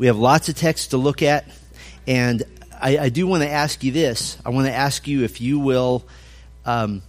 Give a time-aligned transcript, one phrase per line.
[0.00, 1.46] We have lots of text to look at,
[2.06, 2.42] and
[2.80, 4.38] I, I do want to ask you this.
[4.46, 6.06] I want to ask you if you will
[6.64, 7.02] um,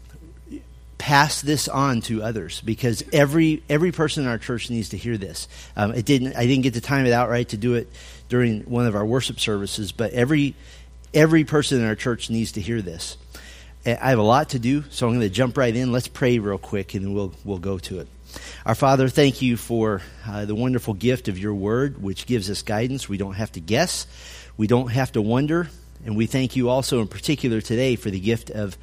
[0.98, 5.16] pass this on to others because every every person in our church needs to hear
[5.18, 5.48] this.
[5.78, 6.36] Um, it didn't.
[6.36, 7.88] I didn't get to time it out right to do it
[8.28, 10.54] during one of our worship services, but every
[11.14, 13.16] every person in our church needs to hear this.
[13.86, 15.94] I have a lot to do, so I'm going to jump right in.
[15.94, 18.10] Let's pray real quick, and then we'll we'll go to it.
[18.66, 22.62] Our Father, thank you for uh, the wonderful gift of your word, which gives us
[22.62, 23.10] guidance.
[23.10, 24.08] We don't have to guess,
[24.58, 25.70] we don't have to wonder,
[26.06, 28.78] and we thank you also, in particular today, for the gift of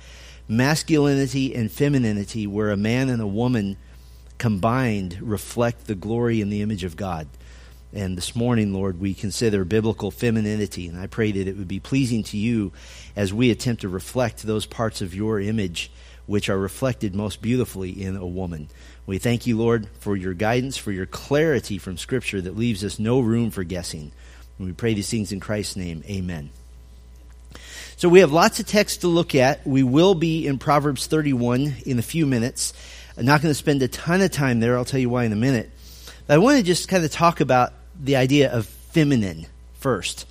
[0.48, 3.77] masculinity and femininity, where a man and a woman
[4.39, 7.28] combined reflect the glory and the image of God.
[7.92, 11.80] And this morning, Lord, we consider biblical femininity, and I pray that it would be
[11.80, 12.73] pleasing to you
[13.17, 15.91] as we attempt to reflect those parts of your image
[16.27, 18.69] which are reflected most beautifully in a woman.
[19.09, 22.98] We thank you, Lord, for your guidance, for your clarity from Scripture that leaves us
[22.98, 24.12] no room for guessing.
[24.59, 26.05] And we pray these things in Christ's name.
[26.07, 26.51] Amen.
[27.97, 29.67] So we have lots of text to look at.
[29.67, 32.75] We will be in Proverbs 31 in a few minutes.
[33.17, 34.77] I'm not going to spend a ton of time there.
[34.77, 35.70] I'll tell you why in a minute.
[36.27, 39.47] But I want to just kind of talk about the idea of feminine
[39.79, 40.27] first.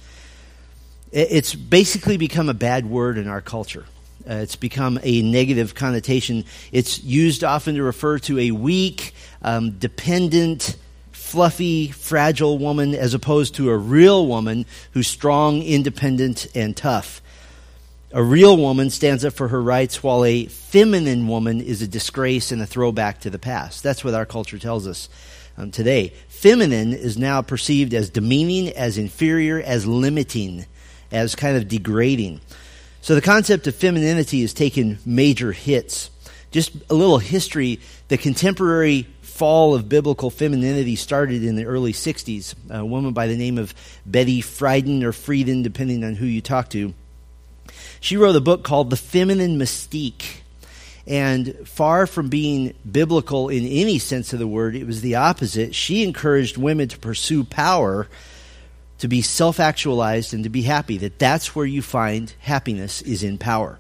[1.12, 3.88] It's basically become a bad word in our culture.
[4.30, 6.44] Uh, it's become a negative connotation.
[6.72, 10.76] It's used often to refer to a weak, um, dependent,
[11.12, 17.22] fluffy, fragile woman as opposed to a real woman who's strong, independent, and tough.
[18.12, 22.52] A real woman stands up for her rights, while a feminine woman is a disgrace
[22.52, 23.84] and a throwback to the past.
[23.84, 25.10] That's what our culture tells us
[25.58, 26.14] um, today.
[26.30, 30.66] Feminine is now perceived as demeaning, as inferior, as limiting,
[31.12, 32.40] as kind of degrading.
[33.02, 36.10] So the concept of femininity has taken major hits.
[36.52, 42.56] Just a little history the contemporary fall of biblical femininity started in the early 60s.
[42.70, 43.74] A woman by the name of
[44.06, 46.94] Betty Friedan or Frieden, depending on who you talk to.
[48.00, 50.42] She wrote a book called The Feminine Mystique.
[51.06, 55.74] And far from being biblical in any sense of the word, it was the opposite.
[55.74, 58.08] She encouraged women to pursue power
[59.00, 63.24] to be self actualized and to be happy, that that's where you find happiness is
[63.24, 63.80] in power.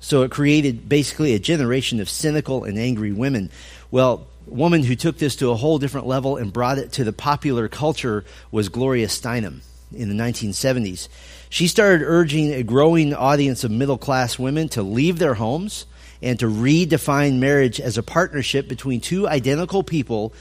[0.00, 3.50] So it created basically a generation of cynical and angry women.
[3.90, 7.12] Well, woman who took this to a whole different level and brought it to the
[7.12, 9.60] popular culture was Gloria Steinem
[9.94, 11.08] in the 1970s.
[11.48, 15.86] She started urging a growing audience of middle class women to leave their homes
[16.20, 20.32] and to redefine marriage as a partnership between two identical people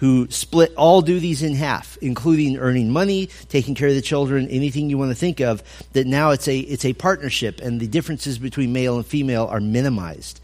[0.00, 4.88] who split all duties in half, including earning money, taking care of the children, anything
[4.88, 5.62] you want to think of,
[5.92, 9.60] that now it's a, it's a partnership and the differences between male and female are
[9.60, 10.40] minimized.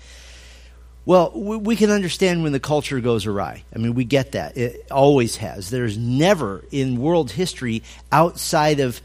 [1.07, 3.63] Well, we can understand when the culture goes awry.
[3.75, 4.59] I mean, we get that.
[4.59, 5.71] It always has.
[5.71, 9.01] There's never in world history outside of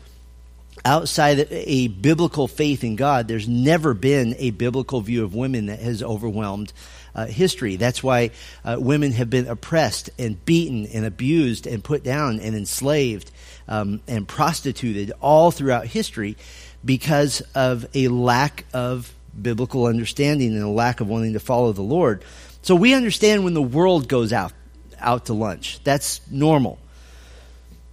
[0.83, 5.67] outside of a biblical faith in God, there's never been a biblical view of women
[5.67, 6.73] that has overwhelmed
[7.15, 7.75] uh, history.
[7.75, 8.31] That's why
[8.63, 13.31] uh, women have been oppressed and beaten and abused and put down and enslaved
[13.67, 16.37] um, and prostituted all throughout history
[16.83, 21.81] because of a lack of biblical understanding and a lack of wanting to follow the
[21.81, 22.23] Lord.
[22.61, 24.53] So we understand when the world goes out
[24.99, 25.83] out to lunch.
[25.83, 26.77] That's normal.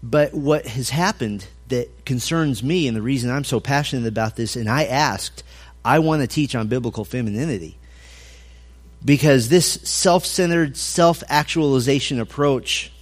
[0.03, 4.57] But what has happened that concerns me and the reason I'm so passionate about this
[4.57, 5.43] and I asked
[5.85, 7.78] I want to teach on biblical femininity
[9.05, 12.93] because this self centered, self actualization approach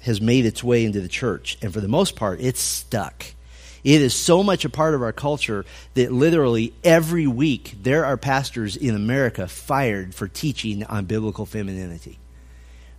[0.00, 1.56] has made its way into the church.
[1.62, 3.24] And for the most part, it's stuck.
[3.82, 8.16] It is so much a part of our culture that literally every week there are
[8.16, 12.18] pastors in America fired for teaching on biblical femininity.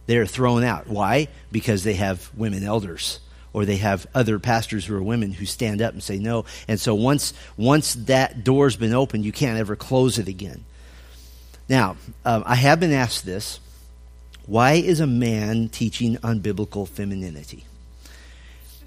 [0.05, 0.88] They're thrown out.
[0.88, 1.27] Why?
[1.51, 3.19] Because they have women elders
[3.51, 6.45] or they have other pastors who are women who stand up and say no.
[6.67, 10.65] And so once once that door's been opened, you can't ever close it again.
[11.67, 13.59] Now, um, I have been asked this
[14.45, 17.65] why is a man teaching on biblical femininity?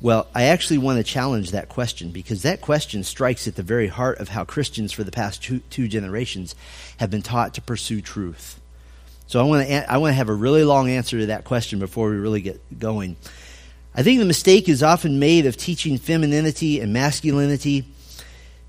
[0.00, 3.88] Well, I actually want to challenge that question because that question strikes at the very
[3.88, 6.54] heart of how Christians for the past two, two generations
[6.98, 8.60] have been taught to pursue truth.
[9.26, 11.80] So I want to I want to have a really long answer to that question
[11.80, 13.16] before we really get going.
[13.94, 17.84] I think the mistake is often made of teaching femininity and masculinity.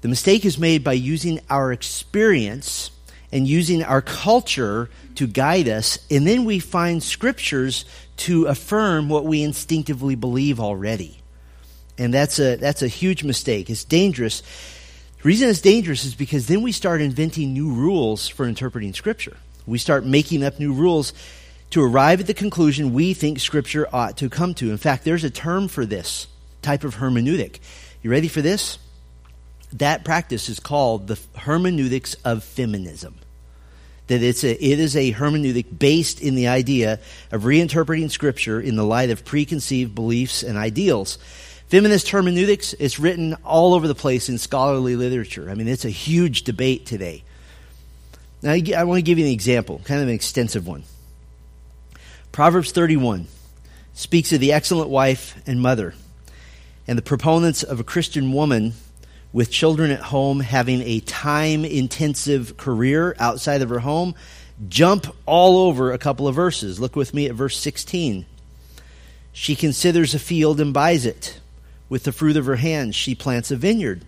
[0.01, 2.89] The mistake is made by using our experience
[3.31, 7.85] and using our culture to guide us, and then we find scriptures
[8.17, 11.19] to affirm what we instinctively believe already.
[11.97, 13.69] And that's a, that's a huge mistake.
[13.69, 14.41] It's dangerous.
[14.41, 19.37] The reason it's dangerous is because then we start inventing new rules for interpreting scripture.
[19.65, 21.13] We start making up new rules
[21.71, 24.71] to arrive at the conclusion we think Scripture ought to come to.
[24.71, 26.27] In fact, there's a term for this
[26.61, 27.59] type of hermeneutic.
[28.01, 28.79] You ready for this?
[29.73, 33.15] That practice is called the hermeneutics of feminism.
[34.07, 36.99] That it's a, it is a hermeneutic based in the idea
[37.31, 41.19] of reinterpreting Scripture in the light of preconceived beliefs and ideals.
[41.67, 45.51] Feminist hermeneutics is written all over the place in scholarly literature.
[45.51, 47.23] I mean, it's a huge debate today.
[48.41, 50.83] Now, I want to give you an example, kind of an extensive one.
[52.31, 53.27] Proverbs 31
[53.93, 55.93] speaks of the excellent wife and mother,
[56.87, 58.73] and the proponents of a Christian woman
[59.31, 64.15] with children at home having a time intensive career outside of her home
[64.67, 66.79] jump all over a couple of verses.
[66.79, 68.25] Look with me at verse 16.
[69.31, 71.39] She considers a field and buys it.
[71.87, 74.03] With the fruit of her hands, she plants a vineyard.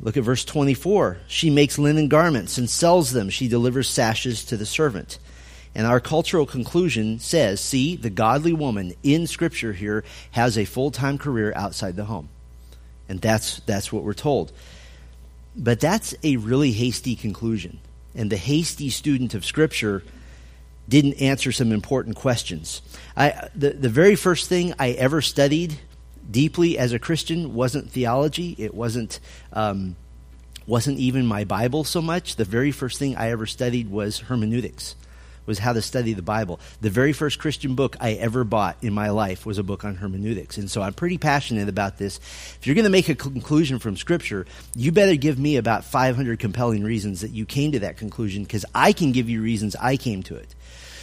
[0.00, 1.18] Look at verse 24.
[1.26, 3.30] She makes linen garments and sells them.
[3.30, 5.18] She delivers sashes to the servant.
[5.74, 10.90] And our cultural conclusion says see, the godly woman in Scripture here has a full
[10.90, 12.30] time career outside the home.
[13.08, 14.52] And that's, that's what we're told.
[15.56, 17.78] But that's a really hasty conclusion.
[18.14, 20.02] And the hasty student of Scripture
[20.88, 22.82] didn't answer some important questions.
[23.16, 25.78] I, the, the very first thing I ever studied
[26.30, 28.54] deeply as a Christian wasn't theology.
[28.58, 29.20] It wasn't
[29.52, 29.96] um,
[30.66, 32.36] wasn't even my Bible so much.
[32.36, 34.96] The very first thing I ever studied was hermeneutics
[35.46, 36.60] was how to study the Bible.
[36.80, 39.96] The very first Christian book I ever bought in my life was a book on
[39.96, 40.58] hermeneutics.
[40.58, 42.18] And so I'm pretty passionate about this.
[42.58, 46.38] If you're going to make a conclusion from Scripture, you better give me about 500
[46.38, 49.96] compelling reasons that you came to that conclusion because I can give you reasons I
[49.96, 50.54] came to it.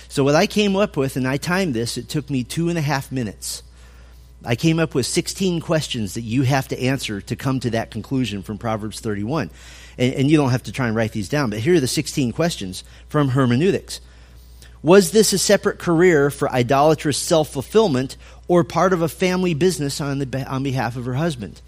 [0.10, 2.78] So what I came up with, and I timed this, it took me two and
[2.78, 3.64] a half minutes.
[4.46, 7.92] I came up with 16 questions that you have to answer to come to that
[7.92, 9.50] conclusion from Proverbs 31.
[9.98, 11.88] And, and, you don't have to try and write these down, but here are the
[11.88, 14.02] 16 questions from hermeneutics.
[14.84, 18.18] Was this a separate career for idolatrous self fulfillment
[18.50, 21.62] or part of a family business on, the, on behalf of her husband?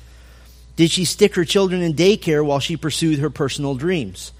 [0.75, 4.33] Did she stick her children in daycare while she pursued her personal dreams?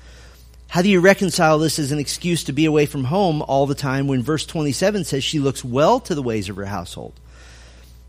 [0.68, 3.76] How do you reconcile this as an excuse to be away from home all the
[3.76, 7.14] time when verse 27 says she looks well to the ways of her household?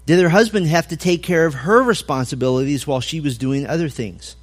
[0.05, 3.89] Did her husband have to take care of her responsibilities while she was doing other
[3.89, 4.35] things?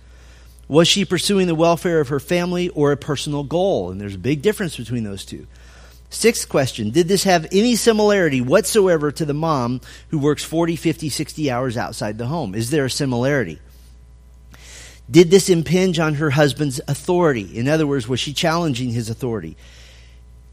[0.69, 3.91] Was she pursuing the welfare of her family or a personal goal?
[3.91, 5.47] And there's a big difference between those two.
[6.13, 11.09] Sixth question Did this have any similarity whatsoever to the mom who works 40, 50,
[11.09, 12.53] 60 hours outside the home?
[12.53, 13.59] Is there a similarity?
[15.09, 17.57] Did this impinge on her husband's authority?
[17.57, 19.57] In other words, was she challenging his authority?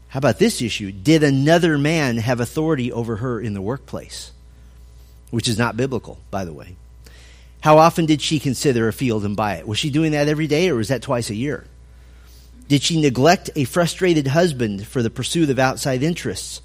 [0.09, 0.91] How about this issue?
[0.91, 4.31] Did another man have authority over her in the workplace?
[5.29, 6.75] Which is not biblical, by the way.
[7.61, 9.67] How often did she consider a field and buy it?
[9.67, 11.65] Was she doing that every day or was that twice a year?
[12.71, 16.61] Did she neglect a frustrated husband for the pursuit of outside interests?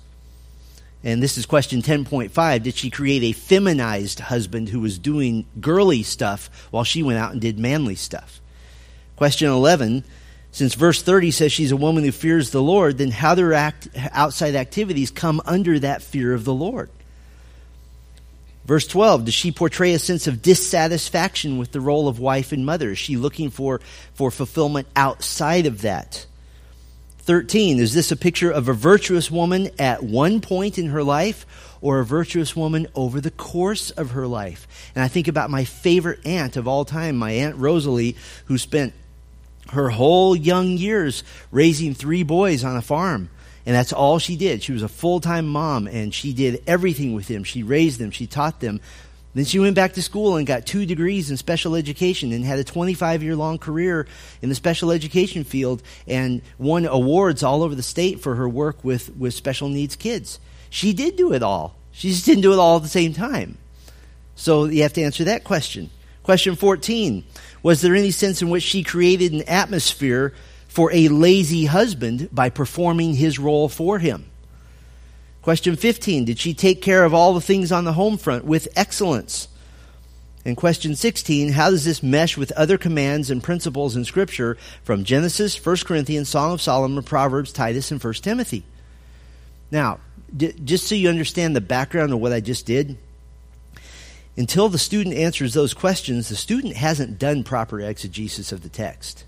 [1.02, 2.62] And this is question 10.5.
[2.62, 7.32] Did she create a feminized husband who was doing girly stuff while she went out
[7.32, 8.40] and did manly stuff?
[9.16, 10.04] Question 11.
[10.52, 13.52] Since verse 30 says she's a woman who fears the Lord, then how do her
[13.52, 16.88] act, outside activities come under that fear of the Lord?
[18.66, 22.66] Verse 12, does she portray a sense of dissatisfaction with the role of wife and
[22.66, 22.90] mother?
[22.90, 23.80] Is she looking for,
[24.14, 26.26] for fulfillment outside of that?
[27.20, 31.46] 13, is this a picture of a virtuous woman at one point in her life
[31.80, 34.66] or a virtuous woman over the course of her life?
[34.96, 38.94] And I think about my favorite aunt of all time, my Aunt Rosalie, who spent
[39.70, 43.30] her whole young years raising three boys on a farm.
[43.66, 44.62] And that's all she did.
[44.62, 47.44] She was a full time mom and she did everything with them.
[47.44, 48.80] She raised them, she taught them.
[49.34, 52.58] Then she went back to school and got two degrees in special education and had
[52.58, 54.06] a 25 year long career
[54.40, 58.82] in the special education field and won awards all over the state for her work
[58.82, 60.40] with, with special needs kids.
[60.70, 61.74] She did do it all.
[61.92, 63.58] She just didn't do it all at the same time.
[64.36, 65.90] So you have to answer that question.
[66.22, 67.22] Question 14
[67.62, 70.32] Was there any sense in which she created an atmosphere
[70.76, 74.26] for a lazy husband by performing his role for him?
[75.40, 78.68] Question 15 Did she take care of all the things on the home front with
[78.76, 79.48] excellence?
[80.44, 85.02] And question 16 How does this mesh with other commands and principles in Scripture from
[85.02, 88.62] Genesis, 1 Corinthians, Song of Solomon, Proverbs, Titus, and 1 Timothy?
[89.70, 89.98] Now,
[90.36, 92.98] d- just so you understand the background of what I just did,
[94.36, 99.24] until the student answers those questions, the student hasn't done proper exegesis of the text.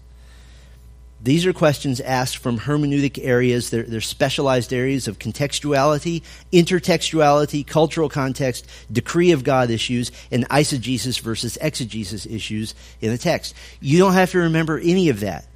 [1.20, 3.70] These are questions asked from hermeneutic areas.
[3.70, 6.22] They're, they're, specialized areas of contextuality,
[6.52, 13.54] intertextuality, cultural context, decree of God issues, and eisegesis versus exegesis issues in the text.
[13.80, 15.46] You don't have to remember any of that.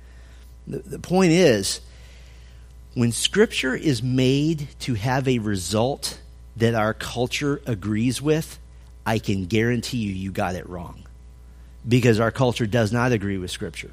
[0.66, 1.80] The, the point is,
[2.94, 6.20] when Scripture is made to have a result
[6.56, 8.58] that our culture agrees with,
[9.06, 11.04] I can guarantee you, you got it wrong.
[11.88, 13.92] Because our culture does not agree with Scripture.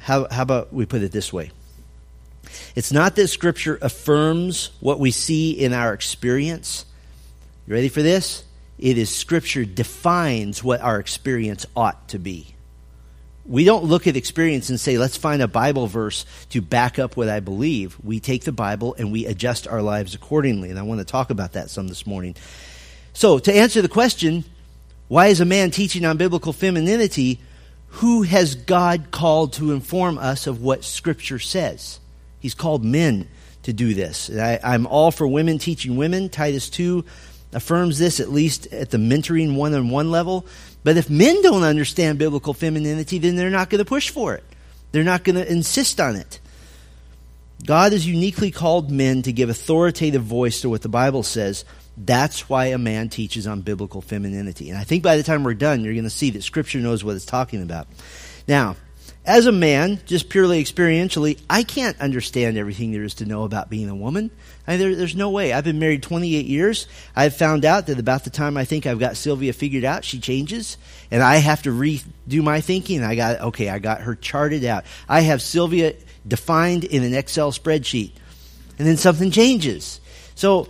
[0.00, 1.50] How, how about we put it this way?
[2.74, 6.84] It's not that Scripture affirms what we see in our experience.
[7.66, 8.44] You ready for this?
[8.78, 12.54] It is Scripture defines what our experience ought to be.
[13.44, 17.16] We don't look at experience and say, let's find a Bible verse to back up
[17.16, 17.96] what I believe.
[18.02, 20.70] We take the Bible and we adjust our lives accordingly.
[20.70, 22.36] And I want to talk about that some this morning.
[23.12, 24.44] So, to answer the question,
[25.08, 27.40] why is a man teaching on biblical femininity?
[27.94, 32.00] Who has God called to inform us of what Scripture says?
[32.38, 33.28] He's called men
[33.64, 34.30] to do this.
[34.30, 36.28] I, I'm all for women teaching women.
[36.28, 37.04] Titus 2
[37.52, 40.46] affirms this, at least at the mentoring one on one level.
[40.82, 44.44] But if men don't understand biblical femininity, then they're not going to push for it.
[44.92, 46.40] They're not going to insist on it.
[47.64, 51.64] God has uniquely called men to give authoritative voice to what the Bible says.
[51.96, 54.70] That's why a man teaches on biblical femininity.
[54.70, 57.04] And I think by the time we're done, you're going to see that Scripture knows
[57.04, 57.88] what it's talking about.
[58.48, 58.76] Now,
[59.26, 63.68] as a man, just purely experientially, I can't understand everything there is to know about
[63.68, 64.30] being a woman.
[64.66, 65.52] I there, there's no way.
[65.52, 66.86] I've been married 28 years.
[67.14, 70.20] I've found out that about the time I think I've got Sylvia figured out, she
[70.20, 70.78] changes,
[71.10, 73.02] and I have to redo my thinking.
[73.02, 73.68] I got okay.
[73.68, 74.84] I got her charted out.
[75.06, 75.94] I have Sylvia
[76.26, 78.12] defined in an Excel spreadsheet,
[78.78, 80.00] and then something changes.
[80.34, 80.68] So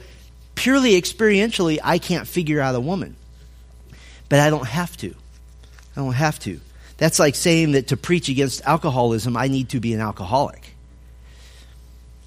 [0.61, 3.17] purely experientially, I can't figure out a woman,
[4.29, 5.15] but I don't have to.
[5.97, 6.61] I don't have to.
[6.99, 10.75] That's like saying that to preach against alcoholism, I need to be an alcoholic.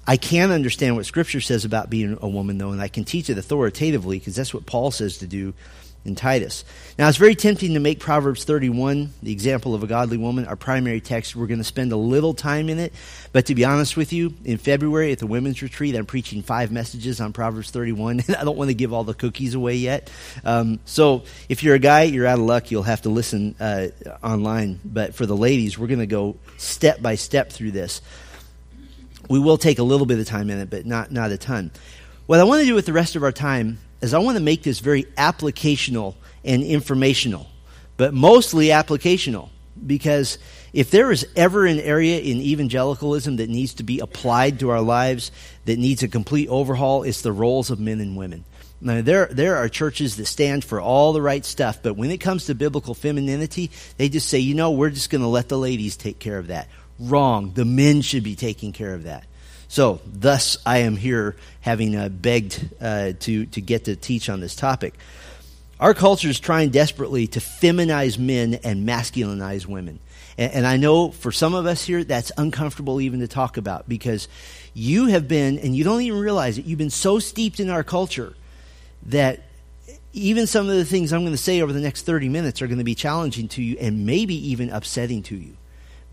[0.04, 3.30] I can understand what Scripture says about being a woman, though, and I can teach
[3.30, 5.54] it authoritatively because that's what Paul says to do
[6.04, 6.64] in Titus.
[6.98, 10.56] Now, it's very tempting to make Proverbs 31, the example of a godly woman, our
[10.56, 11.34] primary text.
[11.34, 12.92] We're going to spend a little time in it.
[13.32, 16.70] But to be honest with you, in February at the women's retreat, I'm preaching five
[16.70, 20.10] messages on Proverbs 31, and I don't want to give all the cookies away yet.
[20.44, 22.70] Um, so if you're a guy, you're out of luck.
[22.70, 23.88] You'll have to listen uh,
[24.22, 24.80] online.
[24.84, 28.02] But for the ladies, we're going to go step by step through this.
[29.30, 31.70] We will take a little bit of time in it, but not, not a ton.
[32.26, 34.42] What I want to do with the rest of our time is I want to
[34.42, 37.48] make this very applicational and informational,
[37.96, 39.48] but mostly applicational
[39.86, 40.38] because
[40.72, 44.80] if there is ever an area in evangelicalism that needs to be applied to our
[44.80, 45.30] lives,
[45.64, 48.44] that needs a complete overhaul, it's the roles of men and women.
[48.80, 52.18] Now, there, there are churches that stand for all the right stuff, but when it
[52.18, 55.58] comes to biblical femininity, they just say, you know, we're just going to let the
[55.58, 56.68] ladies take care of that.
[56.98, 57.52] Wrong.
[57.54, 59.24] The men should be taking care of that.
[59.74, 64.38] So, thus, I am here having uh, begged uh, to, to get to teach on
[64.38, 64.94] this topic.
[65.80, 69.98] Our culture is trying desperately to feminize men and masculinize women.
[70.38, 73.88] And, and I know for some of us here, that's uncomfortable even to talk about
[73.88, 74.28] because
[74.74, 77.82] you have been, and you don't even realize it, you've been so steeped in our
[77.82, 78.36] culture
[79.06, 79.40] that
[80.12, 82.68] even some of the things I'm going to say over the next 30 minutes are
[82.68, 85.56] going to be challenging to you and maybe even upsetting to you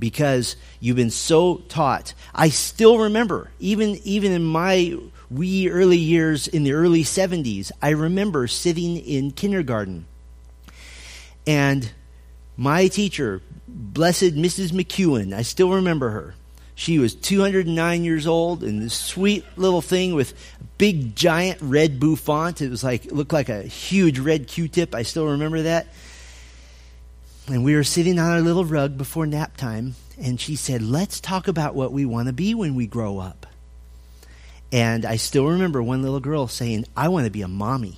[0.01, 2.13] because you've been so taught.
[2.36, 4.98] I still remember, even, even in my
[5.29, 10.08] wee early years in the early 70s, I remember sitting in kindergarten
[11.48, 11.91] and
[12.58, 14.72] my teacher, blessed Mrs.
[14.72, 16.36] McEwen, I still remember her.
[16.75, 20.34] She was 209 years old and this sweet little thing with
[20.77, 22.62] big giant red bouffant.
[22.62, 24.96] It was like, looked like a huge red Q-tip.
[24.96, 25.88] I still remember that.
[27.48, 31.19] And we were sitting on our little rug before nap time, and she said, Let's
[31.19, 33.48] talk about what we want to be when we grow up.
[34.71, 37.98] And I still remember one little girl saying, I want to be a mommy.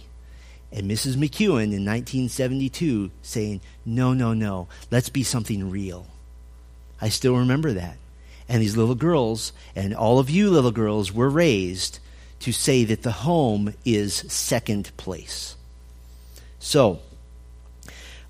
[0.71, 1.15] And Mrs.
[1.15, 6.07] McEwen in 1972 saying, No, no, no, let's be something real.
[6.99, 7.97] I still remember that.
[8.49, 11.99] And these little girls, and all of you little girls, were raised
[12.39, 15.55] to say that the home is second place.
[16.59, 17.01] So,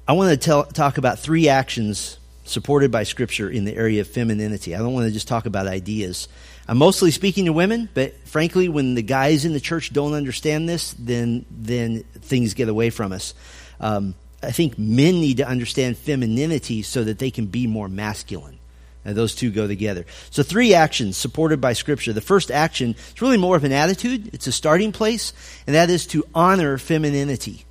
[0.06, 4.08] I want to tell, talk about three actions supported by Scripture in the area of
[4.08, 4.76] femininity.
[4.76, 6.28] I don't want to just talk about ideas.
[6.68, 10.68] I'm mostly speaking to women, but frankly, when the guys in the church don't understand
[10.68, 13.34] this, then then things get away from us.
[13.80, 18.60] Um, I think men need to understand femininity so that they can be more masculine.
[19.06, 20.06] And those two go together.
[20.32, 22.14] So, three actions supported by Scripture.
[22.14, 25.32] The first action is really more of an attitude, it's a starting place,
[25.66, 27.66] and that is to honor femininity.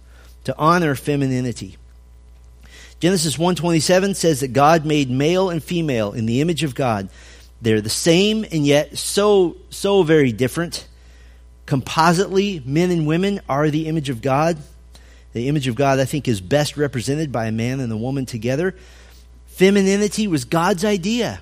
[0.45, 1.77] To honor femininity.
[3.03, 7.09] Genesis 1:27 says that God made male and female in the image of God.
[7.61, 10.87] They're the same and yet so so very different.
[11.67, 14.57] Compositely, men and women are the image of God.
[15.33, 18.25] The image of God I think is best represented by a man and a woman
[18.25, 18.73] together.
[19.49, 21.41] Femininity was God's idea.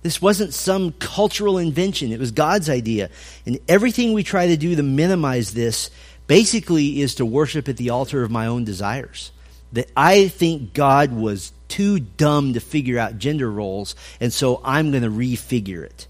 [0.00, 2.12] This wasn't some cultural invention.
[2.12, 3.10] It was God's idea.
[3.44, 5.90] And everything we try to do to minimize this
[6.26, 9.32] basically is to worship at the altar of my own desires.
[9.74, 14.90] That I think God was too dumb to figure out gender roles, and so I'm
[14.90, 16.06] going to refigure it.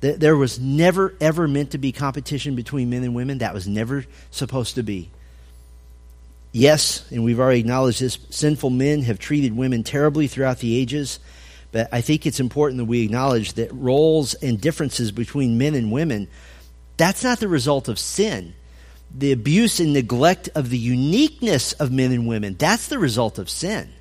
[0.00, 3.38] That There was never, ever meant to be competition between men and women.
[3.38, 5.10] That was never supposed to be.
[6.50, 11.18] Yes, and we've already acknowledged this, sinful men have treated women terribly throughout the ages.
[11.70, 15.90] But I think it's important that we acknowledge that roles and differences between men and
[15.90, 16.28] women,
[16.98, 18.54] that's not the result of sin.
[19.14, 23.50] The abuse and neglect of the uniqueness of men and women, that's the result of
[23.50, 23.92] sin.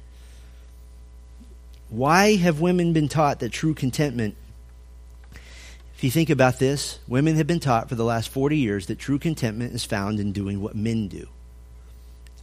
[1.89, 4.35] Why have women been taught that true contentment
[6.01, 8.97] if you think about this, women have been taught for the last 40 years that
[8.97, 11.27] true contentment is found in doing what men do.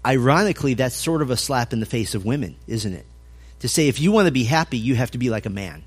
[0.06, 3.04] Ironically, that's sort of a slap in the face of women, isn't it?
[3.58, 5.82] To say if you want to be happy, you have to be like a man.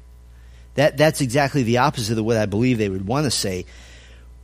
[0.76, 3.66] That, that's exactly the opposite of what I believe they would want to say.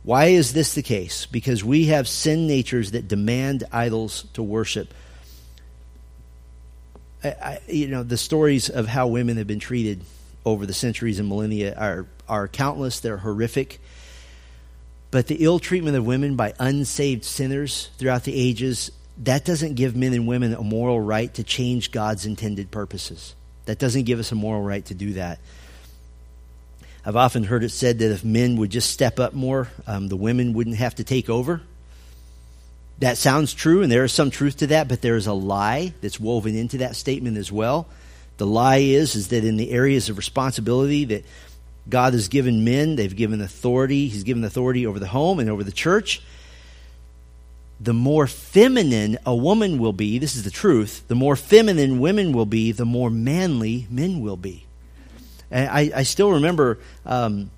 [0.02, 1.26] Why is this the case?
[1.26, 4.94] Because we have sin natures that demand idols to worship.
[7.22, 10.02] I, I, you know, the stories of how women have been treated
[10.44, 13.80] over the centuries and millennia are, are countless, they're horrific.
[15.10, 18.90] But the ill treatment of women by unsaved sinners throughout the ages,
[19.24, 23.34] that doesn't give men and women a moral right to change God's intended purposes.
[23.64, 25.38] That doesn't give us a moral right to do that.
[27.04, 30.16] I've often heard it said that if men would just step up more, um, the
[30.16, 31.62] women wouldn't have to take over.
[32.98, 35.94] That sounds true, and there is some truth to that, but there is a lie
[36.00, 37.86] that's woven into that statement as well.
[38.38, 41.24] The lie is is that in the areas of responsibility that
[41.88, 45.64] God has given men, they've given authority, he's given authority over the home and over
[45.64, 46.20] the church.
[47.80, 52.32] The more feminine a woman will be, this is the truth, the more feminine women
[52.32, 54.66] will be, the more manly men will be.
[55.50, 57.50] And I, I still remember um,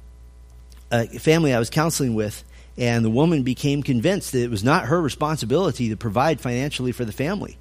[0.91, 2.45] a family I was counseling with,
[2.77, 7.05] and the woman became convinced that it was not her responsibility to provide financially for
[7.05, 7.59] the family.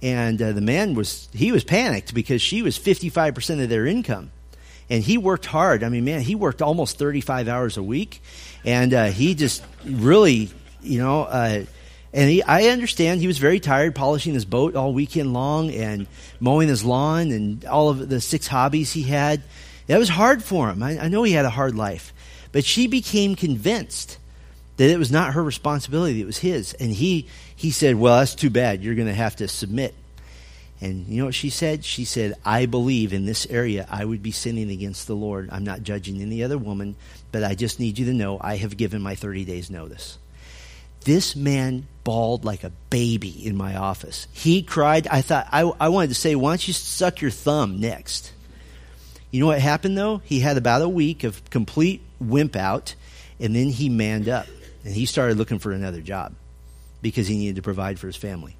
[0.00, 4.30] And uh, the man was he was panicked because she was 55% of their income.
[4.90, 5.82] And he worked hard.
[5.82, 8.22] I mean man he worked almost 35 hours a week.
[8.64, 10.50] And uh, he just really
[10.82, 11.64] you know uh,
[12.12, 16.06] and he, i understand he was very tired polishing his boat all weekend long and
[16.40, 19.42] mowing his lawn and all of the six hobbies he had
[19.88, 22.12] that was hard for him I, I know he had a hard life
[22.52, 24.18] but she became convinced
[24.78, 26.72] that it was not her responsibility, it was his.
[26.74, 28.82] And he, he said, Well, that's too bad.
[28.82, 29.94] You're going to have to submit.
[30.80, 31.84] And you know what she said?
[31.84, 35.48] She said, I believe in this area I would be sinning against the Lord.
[35.50, 36.94] I'm not judging any other woman,
[37.32, 40.18] but I just need you to know I have given my 30 days' notice.
[41.00, 44.28] This man bawled like a baby in my office.
[44.32, 45.08] He cried.
[45.08, 48.32] I thought, I, I wanted to say, Why don't you suck your thumb next?
[49.30, 50.18] You know what happened though?
[50.24, 52.94] He had about a week of complete wimp out,
[53.38, 54.46] and then he manned up.
[54.84, 56.34] And he started looking for another job
[57.02, 58.56] because he needed to provide for his family.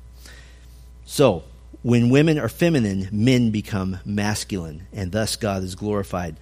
[1.06, 1.44] So,
[1.82, 6.36] when women are feminine, men become masculine, and thus God is glorified.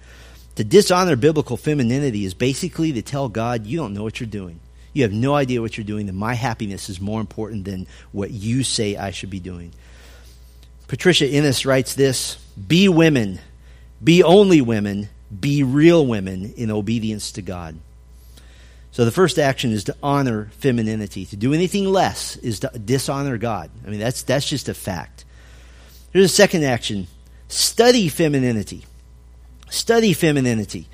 [0.55, 4.59] To dishonor biblical femininity is basically to tell God, you don't know what you're doing.
[4.91, 8.31] You have no idea what you're doing, and my happiness is more important than what
[8.31, 9.71] you say I should be doing.
[10.87, 12.35] Patricia Ennis writes this
[12.67, 13.39] Be women,
[14.03, 17.77] be only women, be real women in obedience to God.
[18.91, 21.25] So the first action is to honor femininity.
[21.27, 23.69] To do anything less is to dishonor God.
[23.85, 25.23] I mean, that's, that's just a fact.
[26.11, 27.07] Here's a second action
[27.47, 28.85] study femininity.
[29.69, 30.87] Study femininity.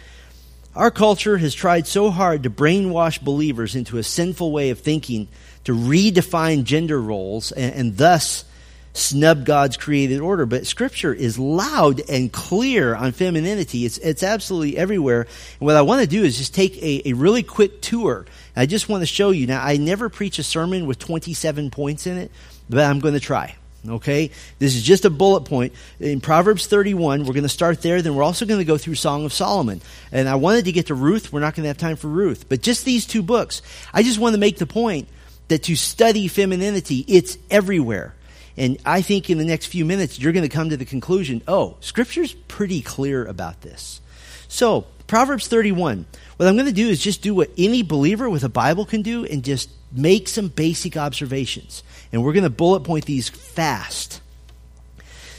[0.75, 5.27] Our culture has tried so hard to brainwash believers into a sinful way of thinking,
[5.65, 8.43] to redefine gender roles, and, and thus
[8.93, 10.45] snub God's created order.
[10.45, 13.85] But Scripture is loud and clear on femininity.
[13.85, 15.21] It's, it's absolutely everywhere.
[15.21, 18.25] And what I want to do is just take a, a really quick tour.
[18.55, 19.47] I just want to show you.
[19.47, 22.31] Now, I never preach a sermon with 27 points in it,
[22.69, 23.55] but I'm going to try.
[23.87, 24.31] Okay?
[24.59, 25.73] This is just a bullet point.
[25.99, 28.95] In Proverbs 31, we're going to start there, then we're also going to go through
[28.95, 29.81] Song of Solomon.
[30.11, 31.33] And I wanted to get to Ruth.
[31.33, 32.45] We're not going to have time for Ruth.
[32.47, 33.61] But just these two books.
[33.93, 35.07] I just want to make the point
[35.49, 38.13] that to study femininity, it's everywhere.
[38.57, 41.41] And I think in the next few minutes, you're going to come to the conclusion
[41.47, 44.01] oh, Scripture's pretty clear about this.
[44.47, 46.05] So, Proverbs 31.
[46.37, 49.01] What I'm going to do is just do what any believer with a Bible can
[49.01, 51.83] do and just make some basic observations.
[52.11, 54.21] And we're going to bullet point these fast.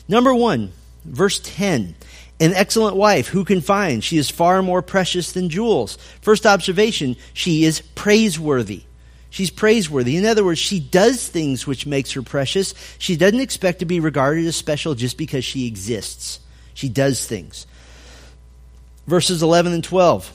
[0.08, 0.72] Number one,
[1.04, 1.94] verse 10.
[2.40, 4.02] An excellent wife, who can find?
[4.02, 5.96] She is far more precious than jewels.
[6.20, 8.82] First observation, she is praiseworthy.
[9.34, 10.16] She's praiseworthy.
[10.16, 12.72] In other words, she does things which makes her precious.
[12.98, 16.38] She doesn't expect to be regarded as special just because she exists.
[16.72, 17.66] She does things.
[19.08, 20.32] Verses 11 and 12.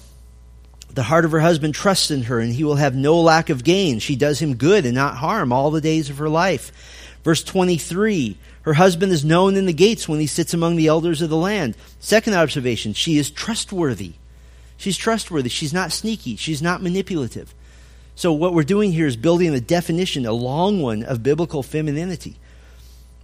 [0.96, 3.64] The heart of her husband trusts in her, and he will have no lack of
[3.64, 4.00] gain.
[4.00, 6.74] She does him good and not harm all the days of her life.
[7.24, 11.22] Verse 23 Her husband is known in the gates when he sits among the elders
[11.22, 11.78] of the land.
[12.02, 14.16] Second observation she is trustworthy.
[14.76, 15.48] She's trustworthy.
[15.48, 16.36] She's not sneaky.
[16.36, 17.56] She's not manipulative.
[18.20, 22.36] So, what we're doing here is building a definition, a long one, of biblical femininity.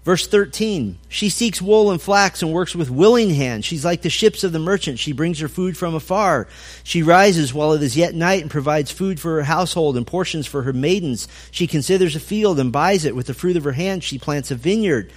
[0.05, 3.65] Verse 13, she seeks wool and flax and works with willing hands.
[3.65, 4.97] She's like the ships of the merchant.
[4.97, 6.47] She brings her food from afar.
[6.85, 10.47] She rises while it is yet night and provides food for her household and portions
[10.47, 11.27] for her maidens.
[11.51, 13.17] She considers a field and buys it.
[13.17, 15.11] With the fruit of her hands, she plants a vineyard.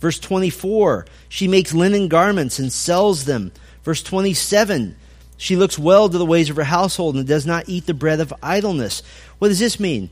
[0.00, 3.52] Verse 24, she makes linen garments and sells them.
[3.84, 4.96] Verse 27,
[5.38, 8.18] she looks well to the ways of her household and does not eat the bread
[8.20, 9.04] of idleness.
[9.38, 10.10] What does this mean?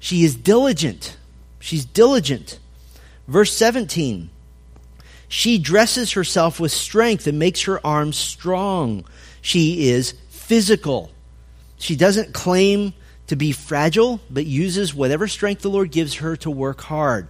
[0.00, 1.18] She is diligent.
[1.60, 2.58] She's diligent.
[3.28, 4.30] Verse 17
[5.28, 9.04] She dresses herself with strength and makes her arms strong.
[9.42, 11.12] She is physical.
[11.76, 12.94] She doesn't claim
[13.26, 17.28] to be fragile, but uses whatever strength the Lord gives her to work hard.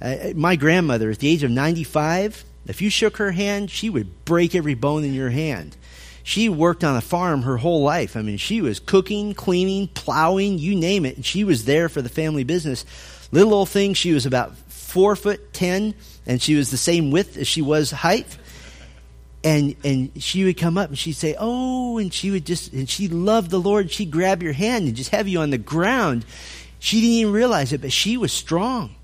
[0.00, 4.24] Uh, my grandmother, at the age of 95, if you shook her hand, she would
[4.24, 5.76] break every bone in your hand.
[6.30, 8.16] She worked on a farm her whole life.
[8.16, 11.16] I mean, she was cooking, cleaning, plowing, you name it.
[11.16, 12.84] And she was there for the family business.
[13.32, 15.92] Little old thing, she was about four foot ten,
[16.26, 18.38] and she was the same width as she was height.
[19.42, 22.88] And and she would come up and she'd say, "Oh," and she would just and
[22.88, 23.90] she loved the Lord.
[23.90, 26.24] She'd grab your hand and just have you on the ground.
[26.78, 28.94] She didn't even realize it, but she was strong.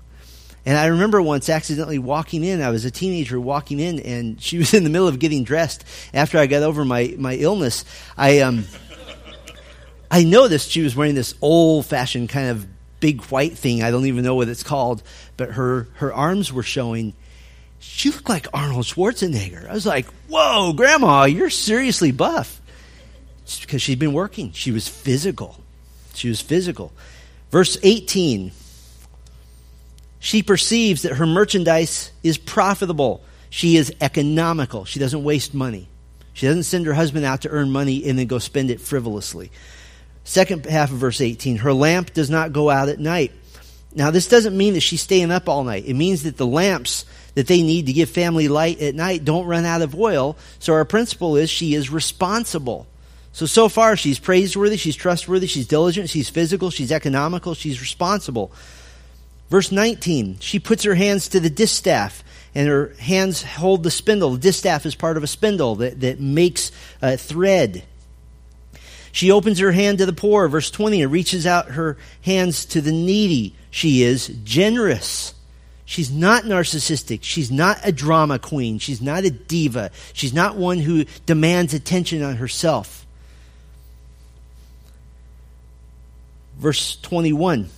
[0.67, 2.61] And I remember once accidentally walking in.
[2.61, 5.85] I was a teenager walking in, and she was in the middle of getting dressed.
[6.13, 7.85] After I got over my my illness,
[8.17, 8.65] I um.
[10.11, 12.67] I noticed she was wearing this old fashioned kind of
[12.99, 13.81] big white thing.
[13.81, 15.03] I don't even know what it's called,
[15.37, 17.13] but her her arms were showing.
[17.79, 19.69] She looked like Arnold Schwarzenegger.
[19.69, 22.61] I was like, "Whoa, Grandma, you're seriously buff."
[23.43, 24.51] It's because she'd been working.
[24.51, 25.61] She was physical.
[26.13, 26.91] She was physical.
[27.51, 28.51] Verse 18.
[30.19, 33.23] She perceives that her merchandise is profitable.
[33.49, 34.85] She is economical.
[34.85, 35.87] She doesn't waste money.
[36.33, 39.51] She doesn't send her husband out to earn money and then go spend it frivolously.
[40.23, 43.31] Second half of verse 18, her lamp does not go out at night.
[43.95, 45.85] Now, this doesn't mean that she's staying up all night.
[45.87, 49.47] It means that the lamps that they need to give family light at night don't
[49.47, 50.37] run out of oil.
[50.59, 52.87] So, our principle is she is responsible.
[53.31, 58.51] So, so far, she's praiseworthy, she's trustworthy, she's diligent, she's physical, she's economical, she's responsible.
[59.49, 64.31] Verse 19, she puts her hands to the distaff and her hands hold the spindle.
[64.31, 67.83] The distaff is part of a spindle that, that makes uh, thread.
[69.11, 72.81] She opens her hand to the poor, verse 20, and reaches out her hands to
[72.81, 73.55] the needy.
[73.71, 75.33] She is generous.
[75.85, 77.19] She's not narcissistic.
[77.21, 78.79] She's not a drama queen.
[78.79, 79.91] She's not a diva.
[80.13, 83.05] She's not one who demands attention on herself.
[86.57, 87.69] Verse 21.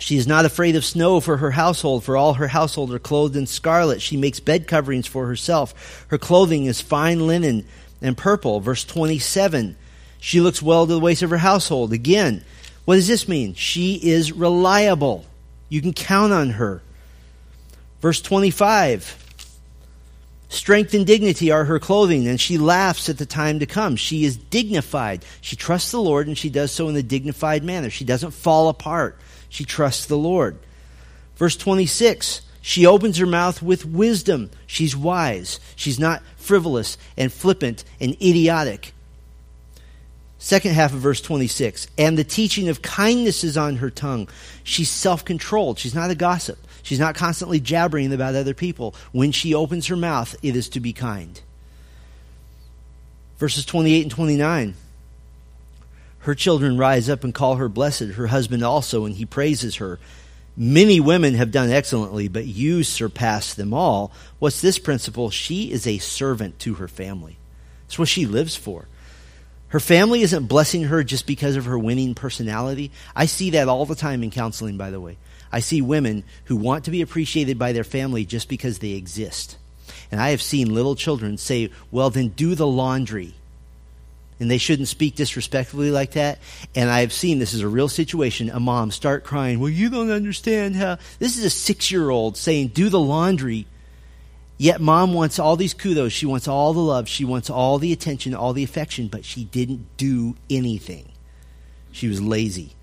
[0.00, 3.36] She is not afraid of snow for her household, for all her household are clothed
[3.36, 4.00] in scarlet.
[4.00, 6.06] She makes bed coverings for herself.
[6.08, 7.66] Her clothing is fine linen
[8.00, 8.60] and purple.
[8.60, 9.76] Verse 27.
[10.18, 11.92] She looks well to the waist of her household.
[11.92, 12.42] Again,
[12.86, 13.52] what does this mean?
[13.54, 15.26] She is reliable.
[15.68, 16.80] You can count on her.
[18.00, 19.18] Verse 25
[20.48, 23.96] Strength and dignity are her clothing, and she laughs at the time to come.
[23.96, 25.24] She is dignified.
[25.42, 27.90] She trusts the Lord, and she does so in a dignified manner.
[27.90, 29.18] She doesn't fall apart.
[29.50, 30.56] She trusts the Lord.
[31.36, 34.50] Verse 26 She opens her mouth with wisdom.
[34.66, 35.60] She's wise.
[35.76, 38.94] She's not frivolous and flippant and idiotic.
[40.38, 41.86] Second half of verse 26.
[41.98, 44.26] And the teaching of kindness is on her tongue.
[44.64, 45.78] She's self controlled.
[45.78, 46.58] She's not a gossip.
[46.82, 48.94] She's not constantly jabbering about other people.
[49.12, 51.38] When she opens her mouth, it is to be kind.
[53.36, 54.74] Verses 28 and 29.
[56.20, 59.98] Her children rise up and call her blessed, her husband also, and he praises her.
[60.56, 64.12] Many women have done excellently, but you surpass them all.
[64.38, 65.30] What's this principle?
[65.30, 67.38] She is a servant to her family.
[67.86, 68.86] That's what she lives for.
[69.68, 72.90] Her family isn't blessing her just because of her winning personality.
[73.14, 75.16] I see that all the time in counseling, by the way.
[75.52, 79.56] I see women who want to be appreciated by their family just because they exist.
[80.10, 83.34] And I have seen little children say, Well, then do the laundry.
[84.40, 86.38] And they shouldn't speak disrespectfully like that.
[86.74, 88.50] And I've seen this is a real situation.
[88.50, 90.96] A mom start crying, Well, you don't understand how.
[91.18, 93.66] This is a six year old saying, Do the laundry
[94.60, 96.12] Yet mom wants all these kudos.
[96.12, 97.08] She wants all the love.
[97.08, 101.08] She wants all the attention, all the affection, but she didn't do anything.
[101.92, 102.74] She was lazy.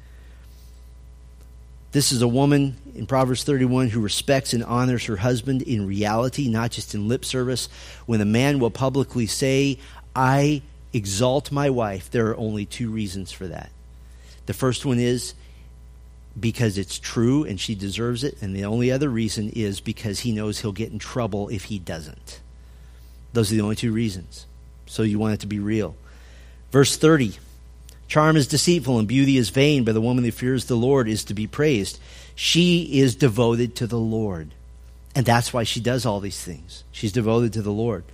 [1.91, 6.49] This is a woman in Proverbs 31 who respects and honors her husband in reality,
[6.49, 7.69] not just in lip service.
[8.07, 9.77] When a man will publicly say,
[10.15, 10.63] I
[10.93, 13.69] exalt my wife, there are only two reasons for that.
[14.45, 15.34] The first one is
[16.39, 20.32] because it's true and she deserves it, and the only other reason is because he
[20.32, 22.39] knows he'll get in trouble if he doesn't.
[23.34, 24.45] Those are the only two reasons.
[24.86, 25.95] So you want it to be real.
[26.71, 27.38] Verse 30
[28.08, 31.26] Charm is deceitful and beauty is vain, but the woman who fears the Lord is
[31.26, 32.00] to be praised.
[32.36, 34.52] She is devoted to the Lord.
[35.13, 36.84] And that's why she does all these things.
[36.91, 38.06] She's devoted to the Lord.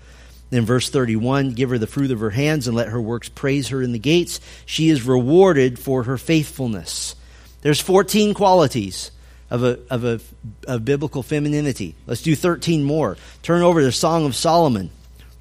[0.53, 3.69] Then verse 31 give her the fruit of her hands and let her works praise
[3.69, 4.39] her in the gates.
[4.67, 7.15] She is rewarded for her faithfulness.
[7.63, 9.09] There's 14 qualities
[9.49, 10.19] of a, of a
[10.67, 11.95] of biblical femininity.
[12.05, 13.17] Let's do 13 more.
[13.41, 14.91] Turn over to the Song of Solomon.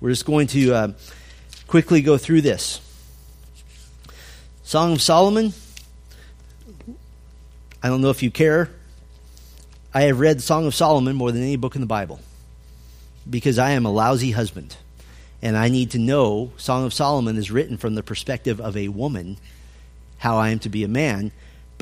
[0.00, 0.92] We're just going to uh,
[1.66, 2.80] quickly go through this.
[4.62, 5.52] Song of Solomon.
[7.82, 8.70] I don't know if you care.
[9.92, 12.18] I have read Song of Solomon more than any book in the Bible
[13.28, 14.74] because I am a lousy husband.
[15.42, 18.88] And I need to know Song of Solomon is written from the perspective of a
[18.88, 19.38] woman,
[20.18, 21.32] how I am to be a man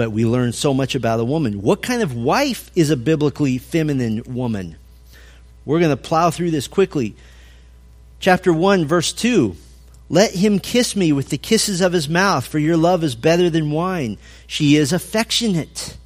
[0.01, 1.61] but we learn so much about a woman.
[1.61, 4.77] What kind of wife is a biblically feminine woman?
[5.67, 7.15] We're going to plow through this quickly.
[8.19, 9.55] Chapter 1, verse 2.
[10.09, 13.51] Let him kiss me with the kisses of his mouth, for your love is better
[13.51, 14.17] than wine.
[14.47, 15.99] She is affectionate.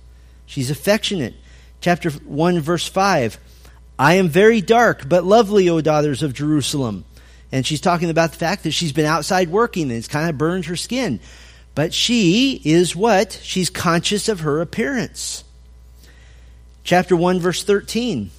[0.44, 1.34] She's affectionate.
[1.80, 3.38] Chapter 1, verse 5.
[3.96, 7.04] I am very dark, but lovely, O daughters of Jerusalem.
[7.54, 10.36] And she's talking about the fact that she's been outside working and it's kind of
[10.36, 11.20] burned her skin.
[11.76, 13.38] But she is what?
[13.44, 15.44] She's conscious of her appearance.
[16.82, 18.32] Chapter 1, verse 13.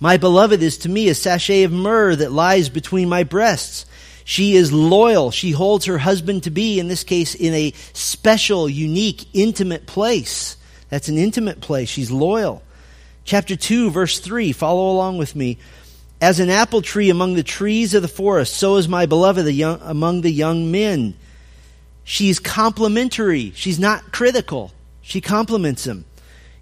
[0.00, 3.86] My beloved is to me a sachet of myrrh that lies between my breasts.
[4.26, 5.30] She is loyal.
[5.30, 10.58] She holds her husband to be, in this case, in a special, unique, intimate place.
[10.90, 11.88] That's an intimate place.
[11.88, 12.62] She's loyal.
[13.24, 14.52] Chapter 2, verse 3.
[14.52, 15.56] Follow along with me.
[16.20, 19.46] As an apple tree among the trees of the forest, so is my beloved
[19.82, 21.14] among the young men.
[22.04, 23.52] She's complimentary.
[23.54, 24.72] She's not critical.
[25.00, 26.04] She compliments him.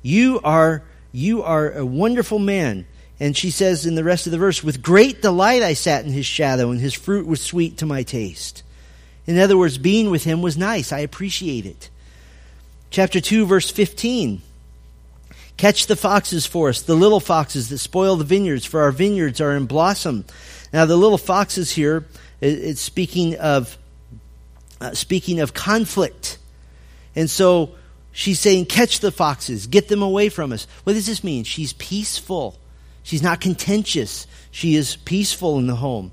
[0.03, 2.87] You are, you are a wonderful man.
[3.21, 6.13] And she says in the rest of the verse, with great delight I sat in
[6.13, 8.63] his shadow, and his fruit was sweet to my taste.
[9.27, 10.93] In other words, being with him was nice.
[10.93, 11.91] I appreciate it.
[12.91, 14.41] Chapter 2, verse 15.
[15.59, 19.41] Catch the foxes for us, the little foxes that spoil the vineyards, for our vineyards
[19.41, 20.25] are in blossom.
[20.73, 22.07] Now, the little foxes here,
[22.41, 23.77] it's speaking of
[24.81, 26.39] uh, speaking of conflict.
[27.17, 27.75] And so
[28.13, 30.67] she's saying, catch the foxes, get them away from us.
[30.85, 31.45] What does this mean?
[31.45, 32.57] She's peaceful.
[33.03, 34.27] She's not contentious.
[34.51, 36.13] She is peaceful in the home.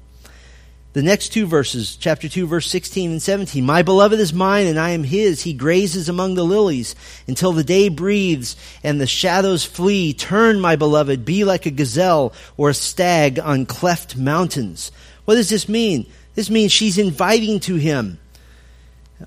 [0.95, 3.65] The next two verses, chapter 2, verse 16 and 17.
[3.65, 5.41] My beloved is mine and I am his.
[5.41, 6.95] He grazes among the lilies
[7.27, 10.13] until the day breathes and the shadows flee.
[10.13, 14.93] Turn, my beloved, be like a gazelle or a stag on cleft mountains.
[15.25, 16.09] What does this mean?
[16.33, 18.17] This means she's inviting to him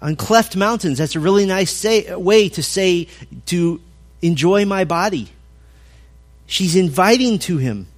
[0.01, 0.97] on cleft mountains.
[0.97, 3.09] That's a really nice say, way to say,
[3.45, 3.79] to
[4.23, 5.29] enjoy my body.
[6.47, 7.89] She's inviting to him.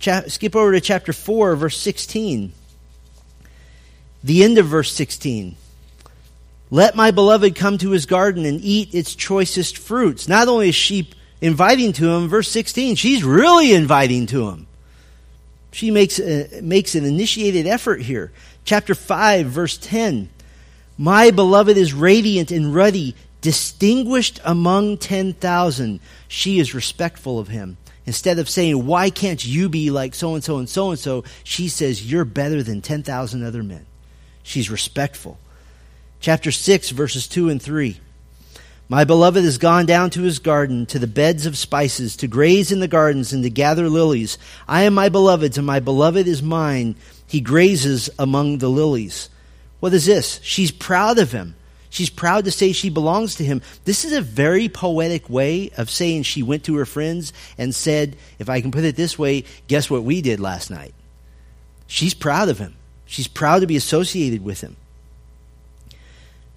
[0.00, 2.52] Cha- skip over to chapter 4, verse 16.
[4.22, 5.56] The end of verse 16.
[6.70, 10.28] Let my beloved come to his garden and eat its choicest fruits.
[10.28, 14.66] Not only is she inviting to him, verse 16, she's really inviting to him.
[15.72, 18.32] She makes, a, makes an initiated effort here.
[18.64, 20.28] Chapter 5, verse 10.
[20.98, 26.00] My beloved is radiant and ruddy, distinguished among 10,000.
[26.28, 27.78] She is respectful of him.
[28.06, 31.24] Instead of saying, Why can't you be like so and so and so and so?
[31.44, 33.86] She says, You're better than 10,000 other men.
[34.42, 35.38] She's respectful.
[36.20, 37.98] Chapter 6, verses 2 and 3.
[38.88, 42.72] My beloved has gone down to his garden, to the beds of spices, to graze
[42.72, 44.36] in the gardens and to gather lilies.
[44.66, 46.96] I am my beloved's, and my beloved is mine.
[47.26, 49.30] He grazes among the lilies.
[49.78, 50.40] What is this?
[50.42, 51.54] She's proud of him.
[51.88, 53.62] She's proud to say she belongs to him.
[53.84, 58.16] This is a very poetic way of saying she went to her friends and said,
[58.38, 60.94] if I can put it this way, guess what we did last night?
[61.86, 62.74] She's proud of him.
[63.10, 64.76] She's proud to be associated with him.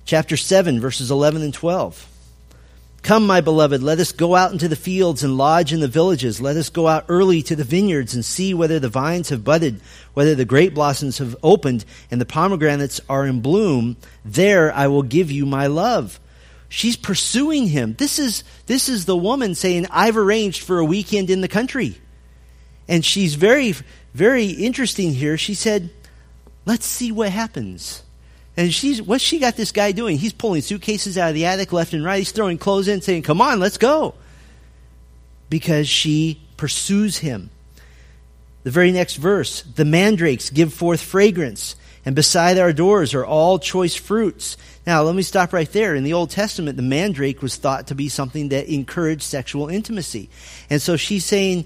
[0.06, 2.08] Chapter 7, verses 11 and 12.
[3.02, 6.40] Come, my beloved, let us go out into the fields and lodge in the villages.
[6.40, 9.82] Let us go out early to the vineyards and see whether the vines have budded,
[10.14, 13.98] whether the grape blossoms have opened, and the pomegranates are in bloom.
[14.24, 16.20] There I will give you my love.
[16.70, 17.96] She's pursuing him.
[17.98, 21.98] This is, this is the woman saying, I've arranged for a weekend in the country.
[22.88, 23.74] And she's very,
[24.14, 25.36] very interesting here.
[25.36, 25.90] She said,
[26.66, 28.04] Let's see what happens.
[28.56, 30.18] And she's, what's she got this guy doing?
[30.18, 32.20] He's pulling suitcases out of the attic left and right.
[32.20, 34.14] He's throwing clothes in, saying, Come on, let's go.
[35.50, 37.50] Because she pursues him.
[38.64, 43.60] The very next verse the mandrakes give forth fragrance, and beside our doors are all
[43.60, 44.56] choice fruits.
[44.86, 45.96] Now, let me stop right there.
[45.96, 50.30] In the Old Testament, the mandrake was thought to be something that encouraged sexual intimacy.
[50.70, 51.66] And so she's saying,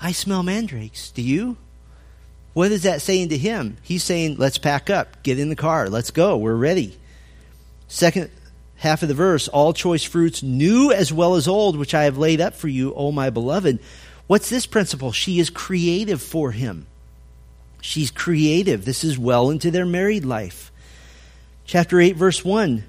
[0.00, 1.10] I smell mandrakes.
[1.10, 1.56] Do you?
[2.54, 3.76] What is that saying to him?
[3.82, 6.96] He's saying, let's pack up, get in the car, let's go, we're ready.
[7.88, 8.30] Second
[8.76, 12.16] half of the verse, all choice fruits, new as well as old, which I have
[12.16, 13.80] laid up for you, O my beloved.
[14.26, 15.12] What's this principle?
[15.12, 16.86] She is creative for him.
[17.80, 18.84] She's creative.
[18.84, 20.72] This is well into their married life.
[21.66, 22.84] Chapter 8, verse 1.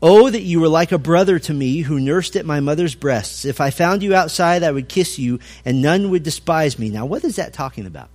[0.00, 3.44] Oh, that you were like a brother to me who nursed at my mother's breasts.
[3.44, 6.88] If I found you outside, I would kiss you, and none would despise me.
[6.88, 8.08] Now, what is that talking about?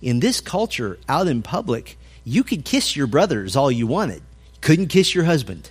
[0.00, 4.22] In this culture, out in public, you could kiss your brothers all you wanted.
[4.60, 5.70] Couldn't kiss your husband.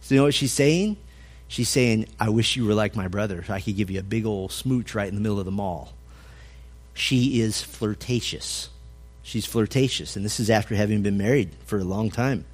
[0.00, 0.96] So, you know what she's saying?
[1.48, 3.44] She's saying, I wish you were like my brother.
[3.44, 5.50] So I could give you a big old smooch right in the middle of the
[5.50, 5.92] mall.
[6.94, 8.68] She is flirtatious.
[9.22, 12.44] She's flirtatious, and this is after having been married for a long time.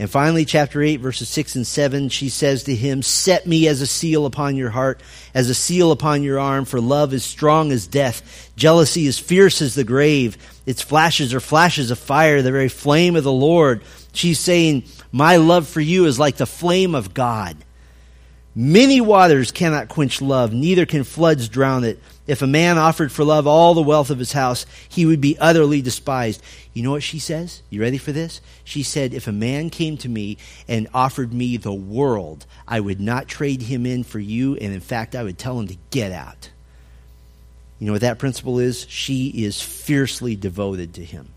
[0.00, 3.82] And finally, chapter 8, verses 6 and 7, she says to him, Set me as
[3.82, 5.02] a seal upon your heart,
[5.34, 8.50] as a seal upon your arm, for love is strong as death.
[8.56, 10.38] Jealousy is fierce as the grave.
[10.64, 13.82] Its flashes are flashes of fire, the very flame of the Lord.
[14.14, 17.58] She's saying, My love for you is like the flame of God.
[18.54, 22.00] Many waters cannot quench love, neither can floods drown it.
[22.26, 25.38] If a man offered for love all the wealth of his house, he would be
[25.38, 26.42] utterly despised.
[26.72, 27.62] You know what she says?
[27.70, 28.40] You ready for this?
[28.64, 30.36] She said, If a man came to me
[30.66, 34.80] and offered me the world, I would not trade him in for you, and in
[34.80, 36.50] fact, I would tell him to get out.
[37.78, 38.84] You know what that principle is?
[38.88, 41.28] She is fiercely devoted to him.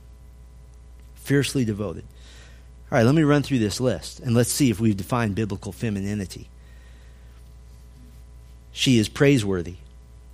[1.15, 2.05] Fiercely devoted.
[2.91, 5.71] All right, let me run through this list, and let's see if we've defined biblical
[5.71, 6.49] femininity.
[8.73, 9.75] She is praiseworthy.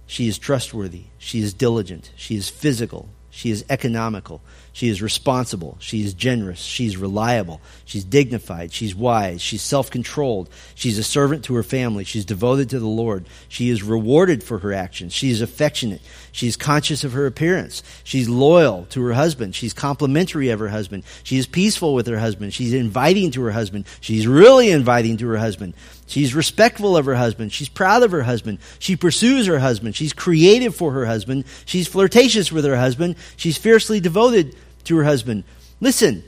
[0.08, 1.04] She is trustworthy.
[1.19, 2.12] She is diligent.
[2.15, 3.10] She is physical.
[3.30, 4.41] She is economical.
[4.73, 5.78] She is responsible.
[5.80, 6.60] She is generous.
[6.60, 7.62] She's reliable.
[7.86, 8.73] She's dignified.
[8.73, 9.41] She's wise.
[9.41, 10.49] She's self controlled.
[10.73, 12.06] She's a servant to her family.
[12.06, 13.25] She's devoted to the Lord.
[13.47, 15.13] She is rewarded for her actions.
[15.13, 16.02] She is affectionate.
[16.32, 17.84] She's conscious of her appearance.
[18.04, 19.56] She's loyal to her husband.
[19.56, 21.04] She's complimentary of her husband.
[21.24, 22.54] She is peaceful with her husband.
[22.54, 23.86] She's inviting to her husband.
[24.02, 25.74] She's really inviting to her husband.
[26.08, 27.52] She's respectful of her husband.
[27.52, 28.60] She's proud of her husband.
[28.80, 29.96] She pursues her husband.
[29.96, 31.46] She's creative for her husband.
[31.65, 33.15] She's flirtatious with her husband.
[33.38, 35.44] She's fiercely devoted to her husband.
[35.82, 36.24] Listen,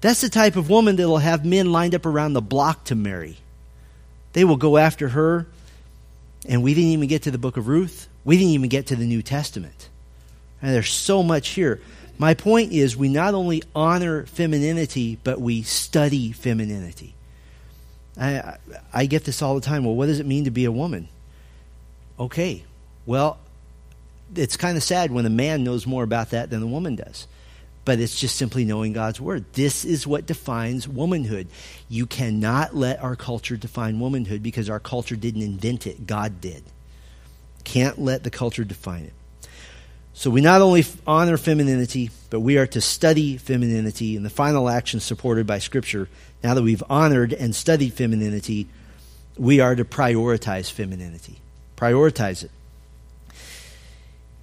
[0.00, 2.94] that's the type of woman that will have men lined up around the block to
[2.94, 3.38] marry.
[4.34, 5.46] They will go after her.
[6.48, 8.08] And we didn't even get to the book of Ruth.
[8.24, 9.88] We didn't even get to the New Testament.
[10.62, 11.80] And there's so much here.
[12.18, 17.14] My point is, we not only honor femininity, but we study femininity.
[18.18, 18.56] I,
[18.92, 19.84] I get this all the time.
[19.84, 21.08] Well, what does it mean to be a woman?
[22.18, 22.64] Okay,
[23.04, 23.38] well,
[24.34, 27.26] it's kind of sad when a man knows more about that than the woman does.
[27.86, 29.44] But it's just simply knowing God's word.
[29.54, 31.46] This is what defines womanhood.
[31.88, 36.64] You cannot let our culture define womanhood because our culture didn't invent it, God did.
[37.64, 39.12] Can't let the culture define it.
[40.14, 44.16] So we not only honor femininity, but we are to study femininity.
[44.16, 46.08] And the final action supported by Scripture,
[46.42, 48.66] now that we've honored and studied femininity,
[49.36, 51.38] we are to prioritize femininity.
[51.76, 52.50] Prioritize it.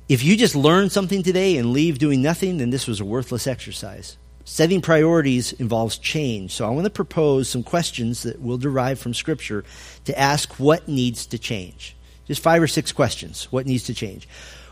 [0.10, 3.48] If you just learn something today and leave doing nothing, then this was a worthless
[3.48, 4.18] exercise.
[4.44, 6.52] Setting priorities involves change.
[6.52, 9.64] So I want to propose some questions that will derive from Scripture
[10.04, 11.96] to ask what needs to change.
[12.28, 13.48] Just five or six questions.
[13.52, 14.28] What needs to change?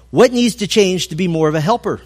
[0.09, 2.01] What needs to change to be more of a helper?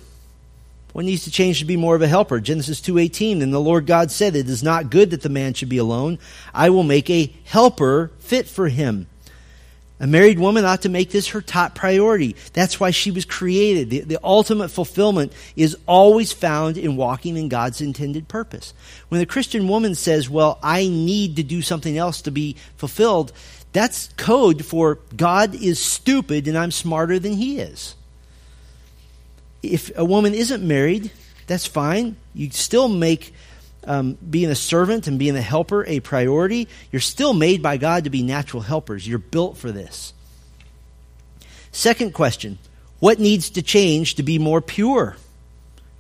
[0.94, 2.40] What needs to change to be more of a helper?
[2.40, 5.68] Genesis 2:18 and the Lord God said it is not good that the man should
[5.68, 6.20] be alone.
[6.54, 9.08] I will make a helper fit for him.
[9.98, 12.36] A married woman ought to make this her top priority.
[12.52, 13.90] That's why she was created.
[13.90, 18.74] The, the, ultimate fulfillment is always found in walking in God's intended purpose.
[19.08, 23.32] When the Christian woman says, Well, I need to do something else to be fulfilled,
[23.72, 27.96] that's code for God is stupid and I'm smarter than he is.
[29.64, 31.12] If a woman isn't married,
[31.48, 32.18] that's fine.
[32.34, 33.34] You still make
[33.86, 36.68] um, being a servant and being a helper a priority.
[36.92, 39.08] You're still made by God to be natural helpers.
[39.08, 40.14] You're built for this.
[41.72, 42.58] Second question
[43.00, 45.18] What needs to change to be more pure?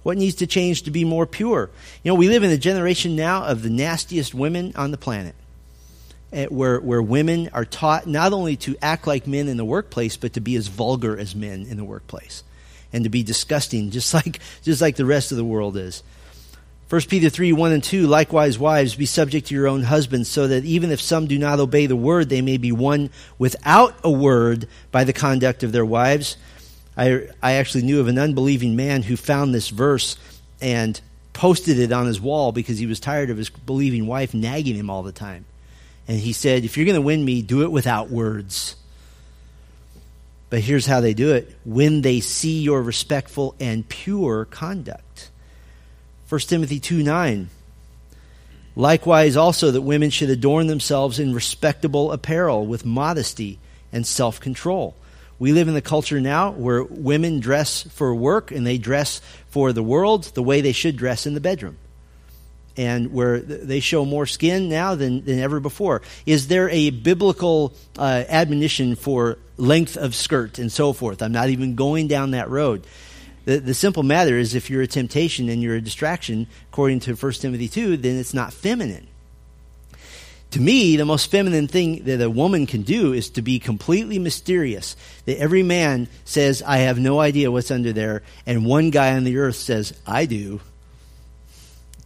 [0.03, 1.69] What needs to change to be more pure?
[2.03, 5.33] You know, we live in a generation now of the nastiest women on the planet.
[6.31, 10.17] Eh, where, where women are taught not only to act like men in the workplace,
[10.17, 12.43] but to be as vulgar as men in the workplace
[12.91, 16.03] and to be disgusting, just like, just like the rest of the world is.
[16.87, 20.47] 1 Peter 3 1 and 2 Likewise, wives, be subject to your own husbands, so
[20.47, 23.09] that even if some do not obey the word, they may be won
[23.39, 26.37] without a word by the conduct of their wives.
[26.95, 30.17] I, I actually knew of an unbelieving man who found this verse
[30.61, 30.99] and
[31.33, 34.91] posted it on his wall because he was tired of his believing wife nagging him
[34.91, 35.45] all the time.
[36.07, 38.75] And he said, If you're going to win me, do it without words.
[40.51, 45.31] But here's how they do it when they see your respectful and pure conduct.
[46.27, 47.49] 1 Timothy 2 9.
[48.75, 53.59] Likewise, also, that women should adorn themselves in respectable apparel with modesty
[53.91, 54.95] and self control.
[55.37, 59.73] We live in the culture now where women dress for work and they dress for
[59.73, 61.77] the world the way they should dress in the bedroom.
[62.77, 66.01] And where they show more skin now than, than ever before.
[66.25, 71.21] Is there a biblical uh, admonition for length of skirt and so forth?
[71.21, 72.85] I'm not even going down that road.
[73.45, 77.15] The, the simple matter is if you're a temptation and you're a distraction, according to
[77.15, 79.07] 1 Timothy 2, then it's not feminine.
[80.51, 84.19] To me, the most feminine thing that a woman can do is to be completely
[84.19, 84.95] mysterious.
[85.25, 89.25] That every man says, I have no idea what's under there, and one guy on
[89.25, 90.61] the earth says, I do.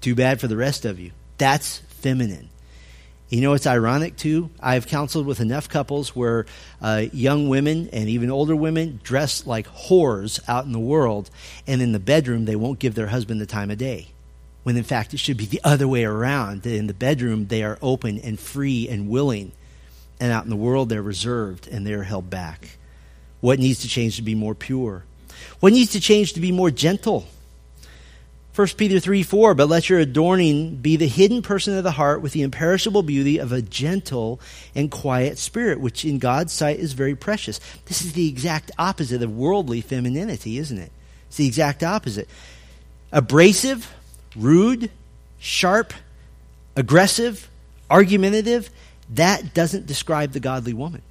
[0.01, 1.11] Too bad for the rest of you.
[1.37, 2.49] That's feminine.
[3.29, 4.49] You know, it's ironic too.
[4.59, 6.47] I've counseled with enough couples where
[6.81, 11.29] uh, young women and even older women dress like whores out in the world,
[11.67, 14.07] and in the bedroom, they won't give their husband the time of day.
[14.63, 16.63] When in fact, it should be the other way around.
[16.63, 19.51] That in the bedroom, they are open and free and willing,
[20.19, 22.77] and out in the world, they're reserved and they're held back.
[23.41, 25.05] What needs to change to be more pure?
[25.59, 27.27] What needs to change to be more gentle?
[28.55, 32.21] 1 Peter 3 4, but let your adorning be the hidden person of the heart
[32.21, 34.39] with the imperishable beauty of a gentle
[34.73, 37.59] and quiet spirit, which in God's sight is very precious.
[37.85, 40.91] This is the exact opposite of worldly femininity, isn't it?
[41.27, 42.27] It's the exact opposite.
[43.11, 43.93] Abrasive,
[44.35, 44.89] rude,
[45.39, 45.93] sharp,
[46.75, 47.49] aggressive,
[47.89, 48.69] argumentative,
[49.11, 51.01] that doesn't describe the godly woman.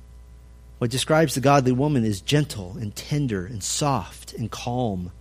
[0.79, 5.13] What describes the godly woman is gentle and tender and soft and calm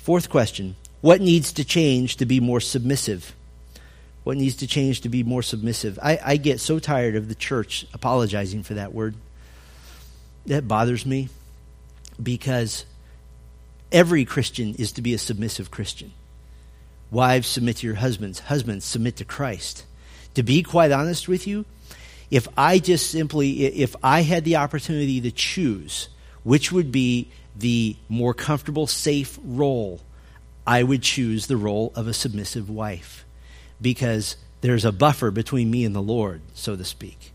[0.00, 3.34] Fourth question What needs to change to be more submissive?
[4.24, 5.98] What needs to change to be more submissive?
[6.02, 9.14] I, I get so tired of the church apologizing for that word.
[10.46, 11.28] That bothers me
[12.22, 12.84] because
[13.92, 16.12] every Christian is to be a submissive Christian.
[17.10, 18.40] Wives, submit to your husbands.
[18.40, 19.84] Husbands, submit to Christ.
[20.34, 21.64] To be quite honest with you,
[22.30, 26.08] if I just simply, if I had the opportunity to choose
[26.42, 30.00] which would be the more comfortable, safe role,
[30.66, 33.24] I would choose the role of a submissive wife
[33.80, 37.32] because there's a buffer between me and the Lord, so to speak.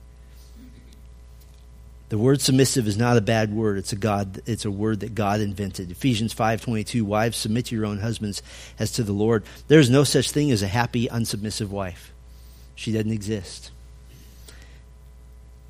[2.09, 3.80] The word submissive is not a bad word.
[3.80, 5.89] It's a God it's a word that God invented.
[5.89, 8.43] Ephesians 5:22 Wives submit to your own husbands
[8.78, 9.43] as to the Lord.
[9.68, 12.13] There's no such thing as a happy unsubmissive wife.
[12.76, 13.72] She doesn't exist.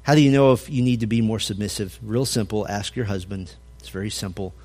[0.04, 1.98] How do you know if you need to be more submissive?
[2.04, 3.56] Real simple, ask your husband.
[3.86, 4.55] It's very simple.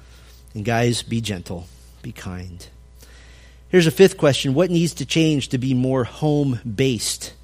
[0.54, 1.66] And guys, be gentle,
[2.00, 2.66] be kind.
[3.68, 7.34] Here's a fifth question What needs to change to be more home based?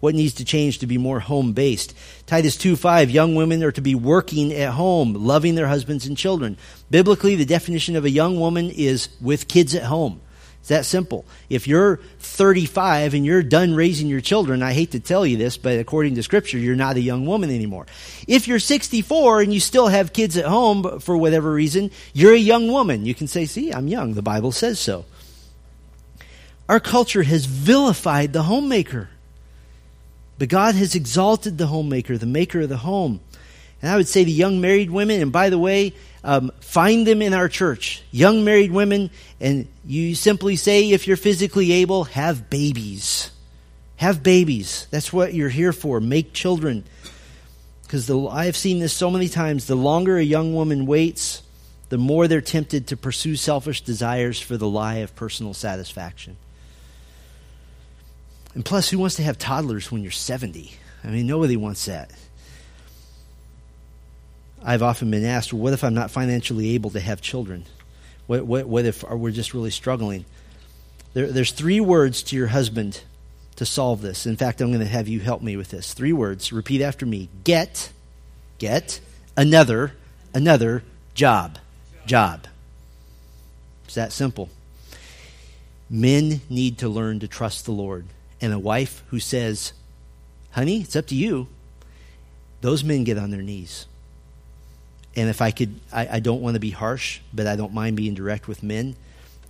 [0.00, 1.94] What needs to change to be more home based?
[2.26, 6.18] Titus 2 5, young women are to be working at home, loving their husbands and
[6.18, 6.58] children.
[6.90, 10.20] Biblically, the definition of a young woman is with kids at home.
[10.60, 11.24] It's that simple.
[11.48, 11.98] If you're
[12.32, 16.14] 35 and you're done raising your children, I hate to tell you this, but according
[16.16, 17.86] to Scripture, you're not a young woman anymore.
[18.26, 22.38] If you're 64 and you still have kids at home for whatever reason, you're a
[22.38, 23.04] young woman.
[23.04, 24.14] You can say, see, I'm young.
[24.14, 25.04] The Bible says so.
[26.68, 29.10] Our culture has vilified the homemaker.
[30.38, 33.20] But God has exalted the homemaker, the maker of the home.
[33.80, 35.92] And I would say to young married women, and by the way,
[36.24, 39.10] um, find them in our church, young married women,
[39.40, 43.30] and you simply say, if you're physically able, have babies.
[43.96, 44.86] Have babies.
[44.90, 46.00] That's what you're here for.
[46.00, 46.84] Make children.
[47.82, 49.66] Because I've seen this so many times.
[49.66, 51.42] The longer a young woman waits,
[51.88, 56.36] the more they're tempted to pursue selfish desires for the lie of personal satisfaction.
[58.54, 60.72] And plus, who wants to have toddlers when you're 70?
[61.04, 62.10] I mean, nobody wants that.
[64.64, 67.66] I've often been asked, well, what if I'm not financially able to have children?
[68.26, 70.24] What, what, what if we're just really struggling?
[71.14, 73.02] There, there's three words to your husband
[73.56, 74.26] to solve this.
[74.26, 75.92] In fact, I'm going to have you help me with this.
[75.92, 76.52] Three words.
[76.52, 77.28] Repeat after me.
[77.44, 77.90] Get,
[78.58, 79.00] get,
[79.36, 79.92] another,
[80.32, 80.82] another
[81.14, 81.58] job.
[82.06, 82.46] Job.
[83.84, 84.48] It's that simple.
[85.90, 88.06] Men need to learn to trust the Lord.
[88.40, 89.72] And a wife who says,
[90.52, 91.48] honey, it's up to you,
[92.60, 93.86] those men get on their knees.
[95.14, 97.96] And if I could, I, I don't want to be harsh, but I don't mind
[97.96, 98.96] being direct with men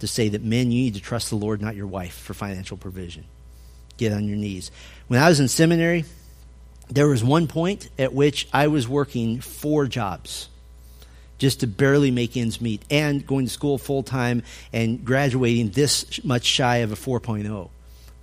[0.01, 2.77] to say that men, you need to trust the Lord, not your wife, for financial
[2.77, 3.25] provision.
[3.97, 4.73] Get on your knees.
[5.07, 6.05] When I was in seminary,
[6.89, 10.49] there was one point at which I was working four jobs
[11.39, 14.43] just to barely make ends meet, and going to school full time
[14.73, 17.69] and graduating this much shy of a 4.0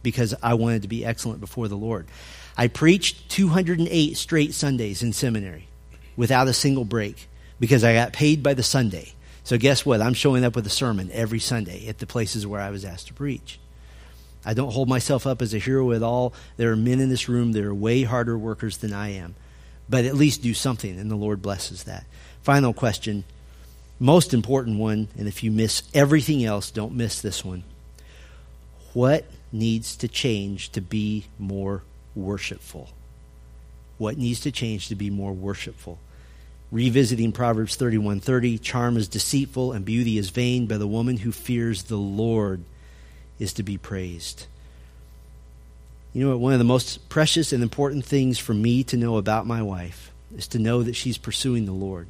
[0.03, 2.07] because I wanted to be excellent before the Lord.
[2.57, 5.67] I preached 208 straight Sundays in seminary
[6.17, 7.28] without a single break
[7.59, 9.13] because I got paid by the Sunday.
[9.43, 10.01] So guess what?
[10.01, 13.07] I'm showing up with a sermon every Sunday at the places where I was asked
[13.07, 13.59] to preach.
[14.45, 16.33] I don't hold myself up as a hero at all.
[16.57, 19.35] There are men in this room that are way harder workers than I am.
[19.89, 22.05] But at least do something, and the Lord blesses that.
[22.43, 23.25] Final question,
[23.99, 27.63] most important one, and if you miss everything else, don't miss this one.
[28.93, 31.83] What needs to change to be more
[32.15, 32.89] worshipful?
[33.97, 35.99] What needs to change to be more worshipful?
[36.71, 41.83] Revisiting Proverbs 31:30, charm is deceitful and beauty is vain, but the woman who fears
[41.83, 42.61] the Lord
[43.39, 44.45] is to be praised.
[46.13, 46.39] You know what?
[46.39, 50.11] One of the most precious and important things for me to know about my wife
[50.35, 52.07] is to know that she's pursuing the Lord,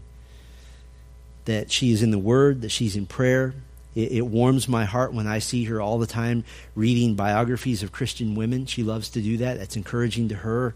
[1.45, 3.53] that she is in the Word, that she's in prayer,
[3.95, 6.43] it, it, warms my heart when I see her all the time
[6.76, 8.66] reading biographies of Christian women.
[8.66, 9.57] She loves to do that.
[9.57, 10.76] That's encouraging to her.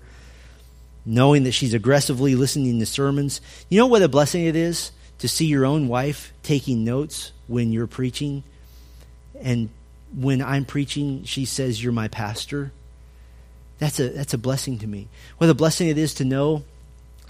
[1.06, 3.42] Knowing that she's aggressively listening to sermons.
[3.70, 7.72] You know what a blessing it is to see your own wife taking notes when
[7.72, 8.44] you're preaching?
[9.42, 9.70] And
[10.16, 12.72] when I'm preaching, she says, You're my pastor.
[13.80, 15.08] That's a, that's a blessing to me.
[15.40, 16.64] What a blessing it is to know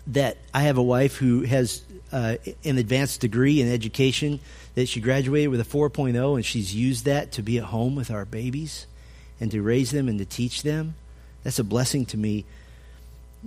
[0.07, 4.39] that I have a wife who has uh, an advanced degree in education
[4.75, 8.11] that she graduated with a 4.0 and she's used that to be at home with
[8.11, 8.85] our babies
[9.39, 10.95] and to raise them and to teach them.
[11.43, 12.45] That's a blessing to me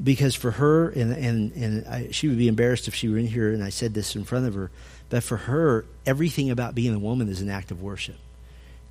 [0.03, 3.27] because for her, and, and, and I, she would be embarrassed if she were in
[3.27, 4.71] here and I said this in front of her,
[5.09, 8.17] but for her, everything about being a woman is an act of worship.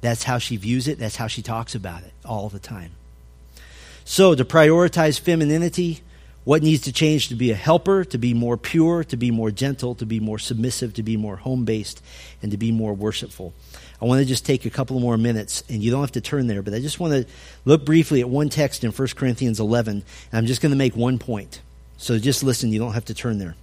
[0.01, 2.91] That's how she views it, that's how she talks about it all the time.
[4.03, 6.01] So, to prioritize femininity,
[6.43, 9.49] what needs to change to be a helper, to be more pure, to be more
[9.49, 12.03] gentle, to be more submissive, to be more home based,
[12.41, 13.53] and to be more worshipful?
[14.05, 16.45] I want to just take a couple more minutes, and you don't have to turn
[16.45, 17.25] there, but I just want to
[17.65, 20.95] look briefly at one text in 1 Corinthians 11, and I'm just going to make
[20.95, 21.59] one point.
[21.97, 23.55] So just listen, you don't have to turn there.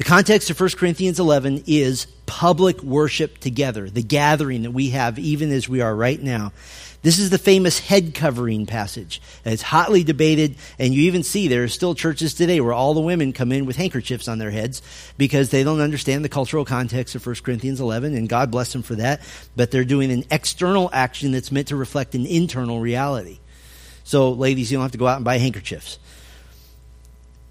[0.00, 5.18] The context of 1 Corinthians 11 is public worship together, the gathering that we have
[5.18, 6.54] even as we are right now.
[7.02, 9.20] This is the famous head covering passage.
[9.44, 13.02] It's hotly debated, and you even see there are still churches today where all the
[13.02, 14.80] women come in with handkerchiefs on their heads
[15.18, 18.80] because they don't understand the cultural context of 1 Corinthians 11, and God bless them
[18.80, 19.20] for that.
[19.54, 23.38] But they're doing an external action that's meant to reflect an internal reality.
[24.04, 25.98] So, ladies, you don't have to go out and buy handkerchiefs.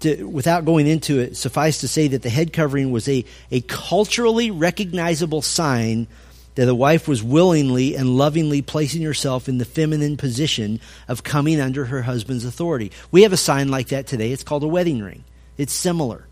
[0.00, 3.60] To, without going into it, suffice to say that the head covering was a, a
[3.60, 6.06] culturally recognizable sign
[6.54, 11.60] that the wife was willingly and lovingly placing herself in the feminine position of coming
[11.60, 12.92] under her husband's authority.
[13.10, 14.32] We have a sign like that today.
[14.32, 15.24] It's called a wedding ring.
[15.56, 16.26] It's similar.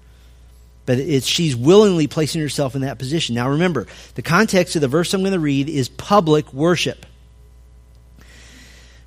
[0.87, 3.35] But it's, she's willingly placing herself in that position.
[3.35, 7.07] Now remember, the context of the verse I'm going to read is public worship.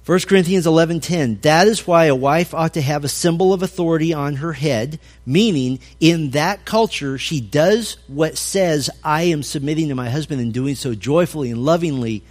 [0.03, 4.13] 1 Corinthians 11:10 That is why a wife ought to have a symbol of authority
[4.13, 9.95] on her head, meaning in that culture she does what says I am submitting to
[9.95, 12.23] my husband and doing so joyfully and lovingly.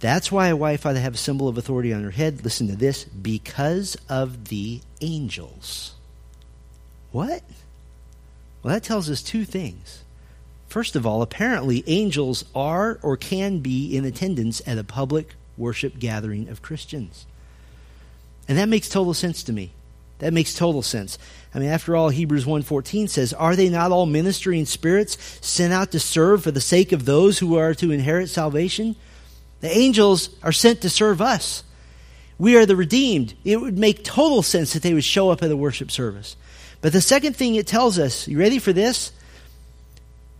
[0.00, 2.44] That's why a wife ought to have a symbol of authority on her head.
[2.44, 5.94] Listen to this, because of the angels.
[7.12, 7.42] What?
[8.62, 10.02] Well, that tells us two things.
[10.68, 15.98] First of all, apparently angels are or can be in attendance at a public worship
[15.98, 17.26] gathering of Christians.
[18.48, 19.72] And that makes total sense to me.
[20.18, 21.18] That makes total sense.
[21.54, 25.92] I mean, after all, Hebrews 1.14 says, Are they not all ministering spirits sent out
[25.92, 28.96] to serve for the sake of those who are to inherit salvation?
[29.60, 31.64] The angels are sent to serve us.
[32.38, 33.34] We are the redeemed.
[33.44, 36.36] It would make total sense that they would show up at a worship service.
[36.80, 39.12] But the second thing it tells us, you ready for this?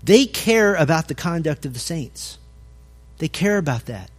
[0.03, 2.39] They care about the conduct of the saints.
[3.19, 4.11] They care about that.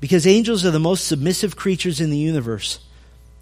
[0.00, 2.80] Because angels are the most submissive creatures in the universe.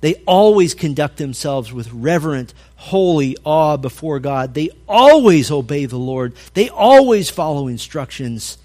[0.00, 4.54] They always conduct themselves with reverent, holy awe before God.
[4.54, 6.34] They always obey the Lord.
[6.52, 8.58] They always follow instructions.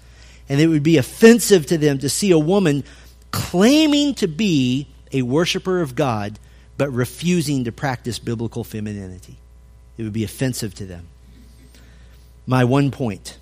[0.48, 2.84] And it would be offensive to them to see a woman
[3.30, 6.38] claiming to be a worshiper of God,
[6.76, 9.36] but refusing to practice biblical femininity.
[9.96, 11.06] It would be offensive to them.
[12.46, 13.38] My one point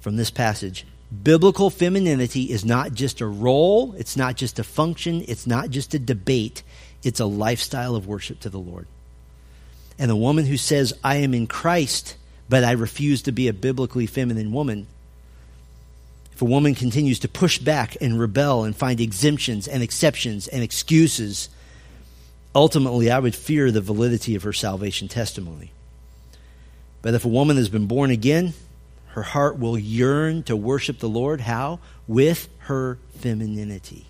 [0.00, 0.86] from this passage
[1.22, 5.94] Biblical femininity is not just a role, it's not just a function, it's not just
[5.94, 6.62] a debate,
[7.02, 8.86] it's a lifestyle of worship to the Lord.
[9.98, 12.16] And the woman who says, I am in Christ,
[12.48, 14.86] but I refuse to be a biblically feminine woman,
[16.38, 20.62] if a woman continues to push back and rebel and find exemptions and exceptions and
[20.62, 21.48] excuses,
[22.54, 25.72] ultimately I would fear the validity of her salvation testimony.
[27.02, 28.54] But if a woman has been born again,
[29.18, 31.40] her heart will yearn to worship the Lord.
[31.40, 31.80] How?
[32.06, 34.06] With her femininity.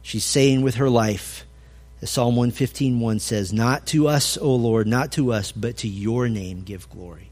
[0.00, 1.44] She's saying with her life,
[2.00, 6.28] as Psalm 115.1 says, Not to us, O Lord, not to us, but to your
[6.28, 7.30] name give glory.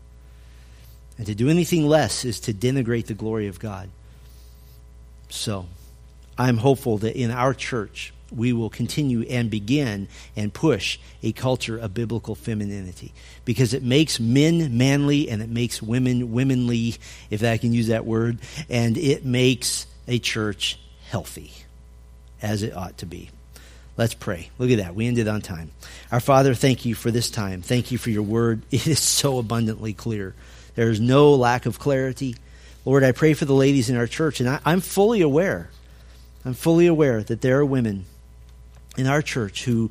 [1.16, 3.88] And to do anything less is to denigrate the glory of God.
[5.28, 5.66] So,
[6.36, 11.78] I'm hopeful that in our church, we will continue and begin and push a culture
[11.78, 13.12] of biblical femininity
[13.44, 16.96] because it makes men manly and it makes women womanly,
[17.30, 20.78] if I can use that word, and it makes a church
[21.08, 21.52] healthy
[22.42, 23.30] as it ought to be.
[23.96, 24.50] Let's pray.
[24.58, 24.94] Look at that.
[24.94, 25.70] We ended on time.
[26.10, 27.62] Our Father, thank you for this time.
[27.62, 28.62] Thank you for your word.
[28.70, 30.34] It is so abundantly clear.
[30.74, 32.34] There is no lack of clarity.
[32.84, 35.70] Lord, I pray for the ladies in our church, and I, I'm fully aware.
[36.44, 38.04] I'm fully aware that there are women
[38.96, 39.90] in our church who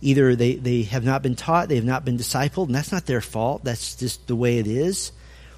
[0.00, 3.06] either they, they have not been taught, they have not been discipled, and that's not
[3.06, 3.64] their fault.
[3.64, 5.12] That's just the way it is.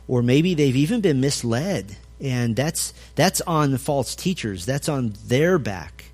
[0.07, 4.67] Or maybe they've even been misled, and that's that's on the false teachers.
[4.67, 6.05] That's on their back.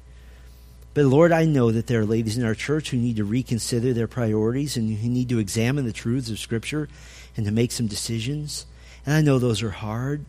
[0.95, 3.93] But Lord, I know that there are ladies in our church who need to reconsider
[3.93, 6.89] their priorities and who need to examine the truths of Scripture
[7.37, 8.66] and to make some decisions.
[9.07, 10.25] And I know those are hard.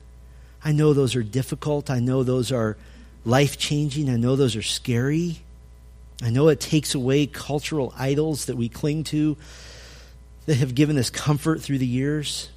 [0.63, 1.89] I know those are difficult.
[1.89, 2.77] I know those are
[3.25, 4.09] life changing.
[4.09, 5.41] I know those are scary.
[6.21, 9.37] I know it takes away cultural idols that we cling to
[10.45, 12.49] that have given us comfort through the years.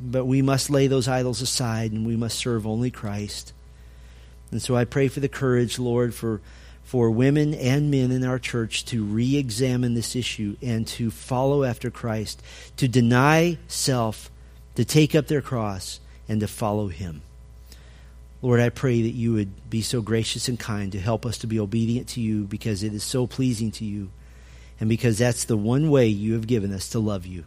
[0.00, 3.52] But we must lay those idols aside and we must serve only Christ.
[4.50, 6.40] And so I pray for the courage, Lord, for,
[6.84, 11.64] for women and men in our church to re examine this issue and to follow
[11.64, 12.42] after Christ,
[12.76, 14.30] to deny self,
[14.76, 17.22] to take up their cross, and to follow Him.
[18.40, 21.46] Lord, I pray that you would be so gracious and kind to help us to
[21.46, 24.10] be obedient to you because it is so pleasing to you
[24.78, 27.44] and because that's the one way you have given us to love you.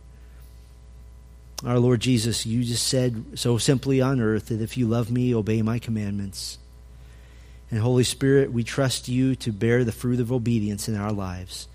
[1.66, 5.34] Our Lord Jesus, you just said so simply on earth that if you love me,
[5.34, 6.58] obey my commandments.
[7.70, 11.68] And Holy Spirit, we trust you to bear the fruit of obedience in our lives.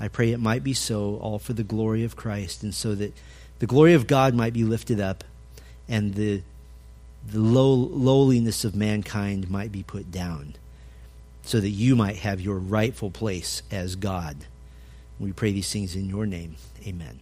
[0.00, 3.14] I pray it might be so, all for the glory of Christ, and so that
[3.58, 5.24] the glory of God might be lifted up
[5.88, 6.42] and the
[7.26, 10.56] the low, lowliness of mankind might be put down
[11.42, 14.36] so that you might have your rightful place as God.
[15.18, 16.56] We pray these things in your name.
[16.86, 17.20] Amen.